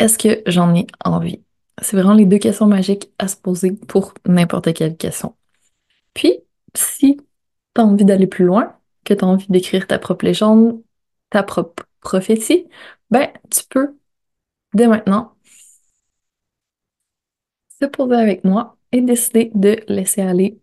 Est-ce 0.00 0.18
que 0.18 0.42
j'en 0.50 0.74
ai 0.74 0.86
envie? 1.04 1.42
C'est 1.80 1.96
vraiment 1.96 2.14
les 2.14 2.26
deux 2.26 2.38
questions 2.38 2.66
magiques 2.66 3.10
à 3.18 3.28
se 3.28 3.36
poser 3.36 3.72
pour 3.72 4.14
n'importe 4.26 4.72
quelle 4.74 4.96
question. 4.96 5.34
Puis, 6.14 6.40
si 6.74 7.16
tu 7.74 7.80
as 7.80 7.84
envie 7.84 8.04
d'aller 8.04 8.26
plus 8.26 8.44
loin, 8.44 8.76
que 9.04 9.14
tu 9.14 9.24
as 9.24 9.28
envie 9.28 9.46
d'écrire 9.48 9.86
ta 9.86 9.98
propre 9.98 10.24
légende, 10.24 10.82
ta 11.30 11.42
propre 11.42 11.84
prophétie, 12.00 12.68
ben, 13.10 13.28
tu 13.50 13.62
peux, 13.68 13.96
dès 14.74 14.86
maintenant, 14.86 15.34
te 17.80 17.86
poser 17.86 18.14
avec 18.14 18.44
moi 18.44 18.76
et 18.92 19.00
décider 19.00 19.50
de 19.54 19.80
laisser 19.88 20.22
aller 20.22 20.60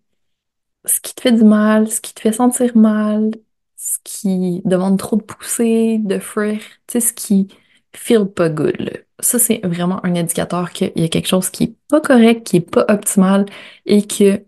ce 0.86 1.00
qui 1.02 1.13
te 1.13 1.22
fait 1.22 1.32
du 1.32 1.43
mal, 1.43 1.89
ce 1.91 2.02
qui 2.02 2.13
te 2.13 2.22
fait 2.22 2.32
sentir 2.32 2.76
mal, 2.78 3.32
ce 3.76 3.98
qui 4.04 4.62
demande 4.65 4.98
trop 4.98 5.17
de 5.17 5.24
pousser, 5.24 6.00
de 6.00 6.19
fuir, 6.19 6.60
tu 6.88 6.93
sais, 6.93 7.02
ce 7.02 7.13
qui 7.13 7.50
feel 7.95 8.25
pas 8.25 8.49
good. 8.49 8.75
là. 8.80 8.91
Ça, 9.19 9.39
c'est 9.39 9.62
vraiment 9.65 10.04
un 10.06 10.15
indicateur 10.15 10.71
qu'il 10.71 10.91
y 10.95 11.04
a 11.04 11.08
quelque 11.10 11.28
chose 11.28 11.49
qui 11.49 11.63
est 11.65 11.75
pas 11.89 12.02
correct, 12.02 12.45
qui 12.45 12.58
est 12.58 12.62
pas 12.62 12.86
optimal 12.89 13.45
et 13.86 14.06
que 14.06 14.43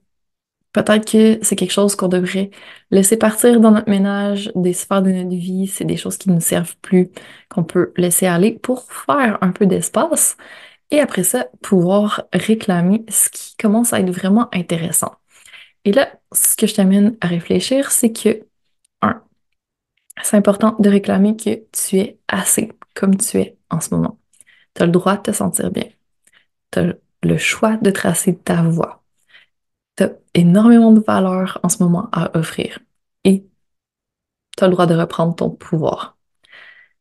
peut-être 0.74 1.12
que 1.12 1.40
c'est 1.42 1.56
quelque 1.56 1.72
chose 1.72 1.96
qu'on 1.96 2.08
devrait 2.08 2.52
laisser 2.92 3.18
partir 3.18 3.60
dans 3.60 3.72
notre 3.72 3.90
ménage, 3.90 4.52
des 4.56 4.74
sphères 4.74 5.02
de 5.02 5.12
notre 5.12 5.30
vie, 5.30 5.68
c'est 5.68 5.86
des 5.86 5.98
choses 5.98 6.18
qui 6.18 6.30
ne 6.30 6.36
nous 6.36 6.42
servent 6.42 6.78
plus, 6.82 7.12
qu'on 7.50 7.64
peut 7.64 7.92
laisser 7.98 8.28
aller 8.28 8.54
pour 8.54 8.92
faire 8.92 9.38
un 9.42 9.52
peu 9.52 9.66
d'espace 9.66 10.38
et 10.92 11.00
après 11.00 11.24
ça, 11.24 11.48
pouvoir 11.62 12.26
réclamer 12.34 13.06
ce 13.10 13.30
qui 13.30 13.56
commence 13.58 13.94
à 13.94 14.02
être 14.02 14.12
vraiment 14.12 14.50
intéressant. 14.54 15.16
Et 15.86 15.94
là, 15.94 16.12
ce 16.34 16.56
que 16.56 16.68
je 16.68 16.76
t'amène 16.76 17.18
à 17.22 17.28
réfléchir, 17.28 17.92
c'est 17.92 18.12
que, 18.12 18.46
un, 19.02 19.24
c'est 20.24 20.38
important 20.38 20.76
de 20.80 20.90
réclamer 20.90 21.36
que 21.38 21.62
tu 21.72 21.98
es 21.98 22.20
assez 22.28 22.72
comme 22.96 23.18
tu 23.18 23.38
es 23.38 23.58
en 23.70 23.80
ce 23.80 23.94
moment. 23.94 24.20
Tu 24.76 24.84
as 24.84 24.86
le 24.86 24.92
droit 24.92 25.18
de 25.18 25.24
te 25.24 25.32
sentir 25.32 25.72
bien. 25.72 25.88
Tu 26.72 26.80
as 26.80 26.94
le 27.24 27.38
choix 27.38 27.78
de 27.78 27.92
tracer 27.92 28.38
ta 28.38 28.64
voie. 28.64 29.04
Tu 29.98 30.04
as 30.04 30.12
énormément 30.34 30.92
de 30.92 31.02
valeur 31.02 31.60
en 31.64 31.70
ce 31.70 31.84
moment 31.84 32.10
à 32.12 32.38
offrir. 32.38 32.80
Et 33.24 33.46
tu 34.58 34.64
as 34.64 34.68
le 34.68 34.74
droit 34.74 34.86
de 34.88 34.96
reprendre 34.96 35.36
ton 35.36 35.50
pouvoir. 35.50 36.18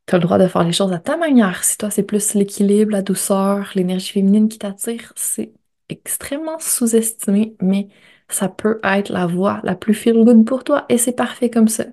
Tu 0.07 0.15
as 0.15 0.19
le 0.19 0.25
droit 0.25 0.39
de 0.39 0.49
faire 0.49 0.65
les 0.65 0.73
choses 0.73 0.93
à 0.93 0.99
ta 0.99 1.17
manière. 1.17 1.63
Si 1.65 1.79
toi, 1.79 1.91
c'est 1.91 2.03
plus 2.03 2.35
l'équilibre, 2.35 2.93
la 2.93 3.03
douceur, 3.03 3.71
l'énergie 3.75 4.13
féminine 4.13 4.49
qui 4.49 4.59
t'attire, 4.59 5.13
c'est 5.17 5.53
extrêmement 5.89 6.59
sous-estimé, 6.59 7.57
mais 7.61 7.89
ça 8.29 8.49
peut 8.49 8.81
être 8.85 9.11
la 9.11 9.27
voie 9.27 9.61
la 9.65 9.75
plus 9.75 9.95
feel 9.95 10.25
good 10.25 10.45
pour 10.45 10.65
toi 10.65 10.87
et 10.89 10.99
c'est 10.99 11.13
parfait 11.13 11.51
comme 11.51 11.69
ça. 11.69 11.85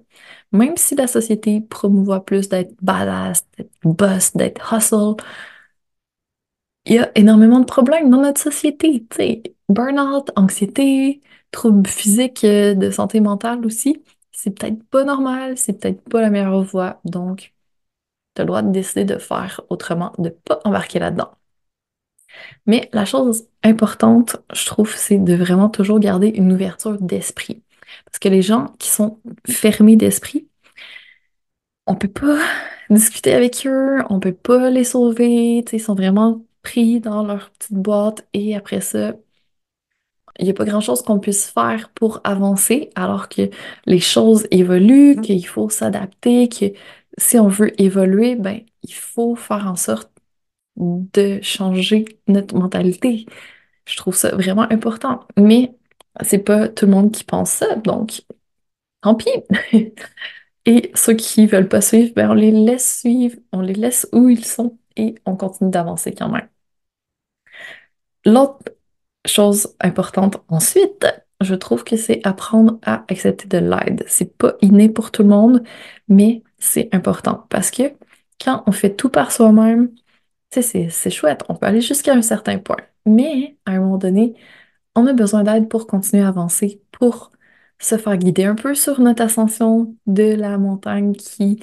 Même 0.52 0.78
si 0.78 0.96
la 0.96 1.08
société 1.08 1.62
promouvoit 1.62 2.24
plus 2.26 2.50
d'être 2.50 2.74
badass, 2.82 3.46
d'être 3.58 3.72
boss, 3.84 4.34
d'être 4.36 4.74
hustle, 4.74 5.16
il 6.86 6.96
y 6.96 7.00
a 7.00 7.12
énormément 7.16 7.60
de 7.60 7.66
problèmes 7.66 8.10
dans 8.10 8.22
notre 8.22 8.42
société. 8.42 9.06
Sais, 9.14 9.44
burn-out, 9.70 10.32
anxiété, 10.36 11.22
troubles 11.52 11.90
physiques, 11.90 12.44
euh, 12.44 12.74
de 12.76 12.90
santé 12.92 13.20
mentale 13.20 13.66
aussi. 13.66 14.02
C'est 14.32 14.52
peut-être 14.52 14.84
pas 14.90 15.04
normal, 15.04 15.58
c'est 15.58 15.74
peut-être 15.80 16.02
pas 16.10 16.22
la 16.22 16.30
meilleure 16.30 16.64
voie. 16.64 17.02
Donc, 17.06 17.54
tu 18.36 18.42
as 18.42 18.46
le 18.46 18.48
droit 18.48 18.62
de 18.64 18.72
décider 18.72 19.06
de 19.06 19.18
faire 19.20 19.62
autrement, 19.70 20.14
de 20.20 20.30
pas 20.30 20.62
embarquer 20.66 21.00
là-dedans. 21.00 21.32
Mais 22.66 22.90
la 22.94 23.06
chose 23.06 23.48
importante, 23.64 24.38
je 24.54 24.66
trouve, 24.66 24.96
c'est 24.96 25.18
de 25.18 25.36
vraiment 25.36 25.70
toujours 25.70 26.00
garder 26.00 26.28
une 26.28 26.52
ouverture 26.54 27.00
d'esprit. 27.02 27.64
Parce 28.06 28.20
que 28.20 28.30
les 28.30 28.42
gens 28.42 28.68
qui 28.80 28.90
sont 28.90 29.20
fermés 29.48 29.96
d'esprit, 29.96 30.48
on 31.86 31.96
peut 31.96 32.08
pas 32.08 32.40
discuter 32.90 33.34
avec 33.34 33.66
eux, 33.66 34.00
on 34.10 34.20
peut 34.20 34.34
pas 34.34 34.70
les 34.70 34.84
sauver, 34.84 35.64
ils 35.72 35.80
sont 35.80 35.96
vraiment 35.96 36.46
pris 36.64 37.00
dans 37.00 37.24
leur 37.24 37.50
petite 37.52 37.74
boîte 37.78 38.28
et 38.34 38.56
après 38.56 38.82
ça, 38.82 39.14
il 40.40 40.46
n'y 40.46 40.52
a 40.52 40.54
pas 40.54 40.66
grand-chose 40.66 41.02
qu'on 41.02 41.20
puisse 41.20 41.48
faire 41.48 41.90
pour 41.90 42.22
avancer 42.24 42.90
alors 42.96 43.30
que 43.30 43.50
les 43.86 44.00
choses 44.00 44.48
évoluent, 44.52 45.18
mm. 45.18 45.22
qu'il 45.22 45.48
faut 45.48 45.70
s'adapter, 45.70 46.48
que 46.50 46.66
si 47.18 47.40
on 47.40 47.48
veut 47.48 47.80
évoluer, 47.82 48.36
ben, 48.36 48.62
il 48.84 48.94
faut 48.94 49.36
faire 49.36 49.68
en 49.68 49.76
sorte 49.76 50.12
de 50.78 51.40
changer 51.42 52.06
notre 52.28 52.56
mentalité. 52.56 53.26
Je 53.86 53.98
trouve 53.98 54.16
ça 54.16 54.36
vraiment 54.36 54.70
important. 54.72 55.22
Mais 55.38 55.74
c'est 56.22 56.40
pas 56.40 56.68
tout 56.70 56.86
le 56.86 56.92
monde 56.92 57.12
qui 57.12 57.24
pense 57.24 57.52
ça, 57.52 57.76
donc 57.76 58.24
tant 59.02 59.16
pis. 59.16 59.30
Et 60.66 60.92
ceux 60.96 61.14
qui 61.14 61.48
veulent 61.48 61.70
pas 61.70 61.82
suivre, 61.82 62.14
ben 62.16 62.30
on 62.32 62.34
les 62.34 62.52
laisse 62.52 63.00
suivre, 63.00 63.38
on 63.54 63.62
les 63.62 63.74
laisse 63.74 64.08
où 64.14 64.30
ils 64.30 64.46
sont 64.46 64.78
et 64.98 65.16
on 65.26 65.38
continue 65.38 65.72
d'avancer 65.72 66.14
quand 66.14 66.30
même. 66.30 66.50
L'autre 68.26 68.60
chose 69.26 69.76
importante 69.80 70.38
ensuite, 70.50 71.06
je 71.42 71.56
trouve 71.56 71.84
que 71.84 71.96
c'est 71.98 72.26
apprendre 72.26 72.80
à 72.84 73.06
accepter 73.10 73.48
de 73.48 73.60
l'aide. 73.60 74.04
C'est 74.08 74.38
pas 74.38 74.56
inné 74.62 74.90
pour 74.90 75.12
tout 75.12 75.24
le 75.24 75.30
monde, 75.30 75.64
mais 76.10 76.44
c'est 76.58 76.90
important 76.94 77.46
parce 77.50 77.72
que 77.72 77.84
quand 78.44 78.64
on 78.68 78.72
fait 78.72 78.96
tout 78.96 79.10
par 79.10 79.32
soi-même, 79.32 79.92
c'est 80.52 81.10
chouette, 81.10 81.44
on 81.50 81.56
peut 81.56 81.68
aller 81.68 81.82
jusqu'à 81.82 82.14
un 82.14 82.22
certain 82.22 82.58
point. 82.60 82.78
Mais 83.06 83.58
à 83.66 83.72
un 83.72 83.80
moment 83.80 83.98
donné, 83.98 84.36
on 84.98 85.08
a 85.08 85.14
besoin 85.14 85.44
d'aide 85.44 85.70
pour 85.70 85.88
continuer 85.88 86.24
à 86.24 86.30
avancer, 86.30 86.84
pour 86.94 87.32
se 87.80 87.98
faire 87.98 88.18
guider 88.18 88.46
un 88.46 88.56
peu 88.56 88.76
sur 88.76 89.02
notre 89.02 89.24
ascension 89.24 89.96
de 90.08 90.24
la 90.36 90.58
montagne 90.60 91.14
qui 91.14 91.62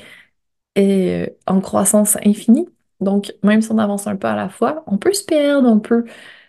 est 0.76 1.28
euh, 1.30 1.36
en 1.46 1.60
croissance 1.60 2.16
infinie. 2.24 2.68
Donc, 3.00 3.34
même 3.42 3.62
si 3.62 3.70
on 3.72 3.78
avance 3.78 4.06
un 4.06 4.16
peu 4.16 4.28
à 4.28 4.36
la 4.36 4.48
fois, 4.48 4.84
on 4.86 4.98
peut 4.98 5.12
se 5.12 5.24
perdre, 5.24 5.68
on 5.68 5.80
peut 5.80 6.04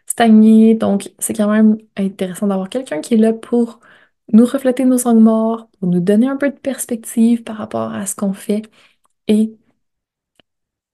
stagner. 0.08 0.76
Donc, 0.76 1.12
c'est 1.20 1.34
quand 1.36 1.50
même 1.52 1.78
intéressant 1.98 2.48
d'avoir 2.48 2.70
quelqu'un 2.70 3.02
qui 3.02 3.16
est 3.16 3.18
là 3.18 3.34
pour 3.34 3.80
nous 4.34 4.46
refléter 4.46 4.86
nos 4.86 5.08
angles 5.08 5.22
morts, 5.24 5.70
pour 5.80 5.90
nous 5.90 6.00
donner 6.00 6.28
un 6.28 6.38
peu 6.38 6.50
de 6.50 6.58
perspective 6.58 7.44
par 7.44 7.58
rapport 7.58 7.94
à 7.94 8.06
ce 8.06 8.16
qu'on 8.16 8.34
fait 8.34 8.64
et 9.28 9.56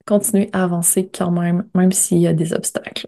continuer 0.05 0.49
à 0.53 0.63
avancer 0.63 1.09
quand 1.09 1.31
même, 1.31 1.67
même 1.75 1.91
s'il 1.91 2.19
y 2.19 2.27
a 2.27 2.33
des 2.33 2.53
obstacles. 2.53 3.07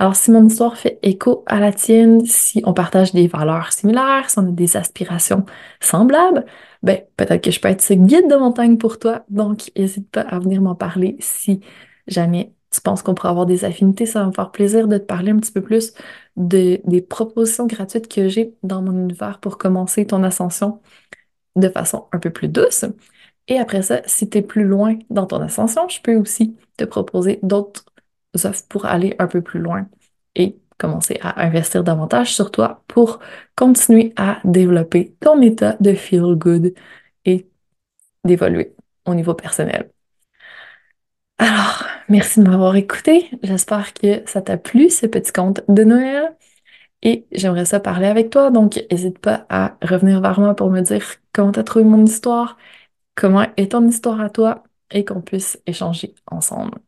Alors, 0.00 0.16
si 0.16 0.30
mon 0.30 0.46
histoire 0.46 0.78
fait 0.78 0.98
écho 1.02 1.44
à 1.46 1.60
la 1.60 1.72
tienne, 1.74 2.24
si 2.24 2.62
on 2.64 2.72
partage 2.72 3.12
des 3.12 3.28
valeurs 3.28 3.70
similaires, 3.72 4.30
si 4.30 4.38
on 4.38 4.48
a 4.48 4.50
des 4.50 4.76
aspirations 4.78 5.44
semblables, 5.80 6.46
ben 6.82 7.02
peut-être 7.18 7.44
que 7.44 7.50
je 7.50 7.60
peux 7.60 7.68
être 7.68 7.82
ce 7.82 7.92
guide 7.94 8.28
de 8.30 8.36
montagne 8.36 8.78
pour 8.78 8.98
toi. 8.98 9.24
Donc, 9.28 9.70
n'hésite 9.76 10.10
pas 10.10 10.22
à 10.22 10.38
venir 10.38 10.62
m'en 10.62 10.74
parler 10.74 11.16
si 11.20 11.60
jamais 12.06 12.54
tu 12.70 12.80
penses 12.80 13.02
qu'on 13.02 13.14
pourrait 13.14 13.28
avoir 13.30 13.44
des 13.46 13.66
affinités. 13.66 14.06
Ça 14.06 14.20
va 14.22 14.28
me 14.28 14.32
faire 14.32 14.50
plaisir 14.52 14.88
de 14.88 14.96
te 14.96 15.04
parler 15.04 15.32
un 15.32 15.38
petit 15.38 15.52
peu 15.52 15.62
plus 15.62 15.92
de, 16.36 16.80
des 16.86 17.02
propositions 17.02 17.66
gratuites 17.66 18.08
que 18.08 18.28
j'ai 18.28 18.54
dans 18.62 18.82
mon 18.82 18.92
univers 18.92 19.38
pour 19.40 19.58
commencer 19.58 20.06
ton 20.06 20.22
ascension 20.24 20.80
de 21.56 21.68
façon 21.68 22.08
un 22.12 22.18
peu 22.18 22.30
plus 22.30 22.48
douce. 22.48 22.84
Et 23.48 23.58
après 23.58 23.82
ça, 23.82 24.02
si 24.06 24.30
tu 24.30 24.38
es 24.38 24.42
plus 24.42 24.64
loin 24.64 24.98
dans 25.10 25.26
ton 25.26 25.40
ascension, 25.42 25.88
je 25.88 26.00
peux 26.00 26.16
aussi 26.16 26.56
te 26.76 26.84
proposer 26.84 27.40
d'autres 27.42 27.84
offres 28.44 28.64
pour 28.68 28.86
aller 28.86 29.14
un 29.18 29.26
peu 29.26 29.42
plus 29.42 29.60
loin 29.60 29.86
et 30.34 30.58
commencer 30.78 31.18
à 31.22 31.44
investir 31.44 31.84
davantage 31.84 32.34
sur 32.34 32.50
toi 32.50 32.82
pour 32.88 33.20
continuer 33.56 34.12
à 34.16 34.40
développer 34.44 35.14
ton 35.20 35.40
état 35.42 35.76
de 35.80 35.94
feel 35.94 36.34
good 36.36 36.74
et 37.24 37.48
d'évoluer 38.24 38.74
au 39.06 39.14
niveau 39.14 39.34
personnel. 39.34 39.90
Alors, 41.38 41.84
merci 42.08 42.40
de 42.40 42.48
m'avoir 42.48 42.76
écouté. 42.76 43.30
J'espère 43.42 43.94
que 43.94 44.22
ça 44.26 44.42
t'a 44.42 44.58
plu, 44.58 44.90
ce 44.90 45.06
petit 45.06 45.32
conte 45.32 45.62
de 45.68 45.84
Noël. 45.84 46.36
Et 47.02 47.26
j'aimerais 47.32 47.64
ça 47.64 47.80
parler 47.80 48.06
avec 48.06 48.30
toi, 48.30 48.50
donc 48.50 48.78
n'hésite 48.90 49.18
pas 49.20 49.46
à 49.48 49.78
revenir 49.82 50.20
vers 50.20 50.38
moi 50.40 50.54
pour 50.54 50.70
me 50.70 50.82
dire 50.82 51.02
comment 51.32 51.52
tu 51.52 51.60
as 51.60 51.64
trouvé 51.64 51.84
mon 51.84 52.04
histoire, 52.04 52.58
comment 53.14 53.46
est 53.56 53.72
ton 53.72 53.86
histoire 53.88 54.20
à 54.20 54.30
toi 54.30 54.64
et 54.90 55.04
qu'on 55.04 55.22
puisse 55.22 55.58
échanger 55.66 56.14
ensemble. 56.26 56.78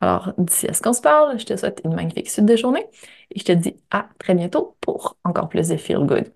Alors, 0.00 0.32
d'ici 0.38 0.66
à 0.68 0.72
ce 0.74 0.82
qu'on 0.82 0.92
se 0.92 1.00
parle, 1.00 1.38
je 1.38 1.44
te 1.46 1.56
souhaite 1.56 1.80
une 1.84 1.94
magnifique 1.94 2.28
suite 2.30 2.44
de 2.46 2.56
journée 2.56 2.86
et 3.30 3.38
je 3.40 3.44
te 3.44 3.52
dis 3.52 3.76
à 3.90 4.08
très 4.18 4.34
bientôt 4.34 4.76
pour 4.80 5.16
encore 5.24 5.48
plus 5.48 5.68
de 5.68 5.76
Feel 5.76 5.98
Good. 6.06 6.32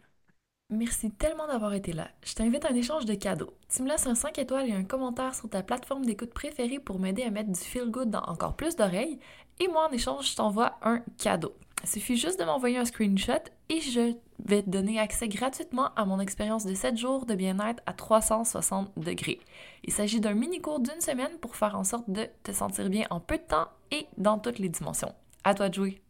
Merci 0.70 1.10
tellement 1.10 1.48
d'avoir 1.48 1.74
été 1.74 1.92
là. 1.92 2.08
Je 2.24 2.32
t'invite 2.34 2.64
à 2.64 2.70
un 2.70 2.74
échange 2.74 3.04
de 3.04 3.14
cadeaux. 3.14 3.52
Tu 3.68 3.82
me 3.82 3.88
laisses 3.88 4.06
un 4.06 4.14
5 4.14 4.38
étoiles 4.38 4.68
et 4.68 4.72
un 4.72 4.84
commentaire 4.84 5.34
sur 5.34 5.50
ta 5.50 5.62
plateforme 5.64 6.04
d'écoute 6.06 6.32
préférée 6.32 6.78
pour 6.78 7.00
m'aider 7.00 7.24
à 7.24 7.30
mettre 7.30 7.50
du 7.50 7.58
feel 7.60 7.90
good 7.90 8.08
dans 8.10 8.22
encore 8.22 8.54
plus 8.56 8.76
d'oreilles. 8.76 9.18
Et 9.60 9.68
moi, 9.68 9.88
en 9.88 9.92
échange, 9.92 10.30
je 10.30 10.36
t'envoie 10.36 10.78
un 10.82 11.00
cadeau. 11.18 11.54
Il 11.82 11.88
suffit 11.88 12.16
juste 12.16 12.40
de 12.40 12.44
m'envoyer 12.44 12.78
un 12.78 12.84
screenshot 12.84 13.44
et 13.68 13.80
je 13.80 14.14
vais 14.44 14.62
te 14.62 14.70
donner 14.70 14.98
accès 14.98 15.28
gratuitement 15.28 15.90
à 15.96 16.04
mon 16.04 16.18
expérience 16.18 16.64
de 16.64 16.74
7 16.74 16.96
jours 16.96 17.26
de 17.26 17.34
bien-être 17.34 17.82
à 17.86 17.92
360 17.92 18.90
degrés. 18.98 19.40
Il 19.84 19.92
s'agit 19.92 20.20
d'un 20.20 20.34
mini-cours 20.34 20.80
d'une 20.80 21.00
semaine 21.00 21.38
pour 21.40 21.56
faire 21.56 21.76
en 21.76 21.84
sorte 21.84 22.08
de 22.10 22.26
te 22.42 22.52
sentir 22.52 22.88
bien 22.88 23.06
en 23.10 23.20
peu 23.20 23.36
de 23.36 23.42
temps 23.42 23.68
et 23.90 24.06
dans 24.16 24.38
toutes 24.38 24.58
les 24.58 24.68
dimensions. 24.68 25.14
À 25.44 25.54
toi 25.54 25.68
de 25.68 25.74
jouer! 25.74 26.02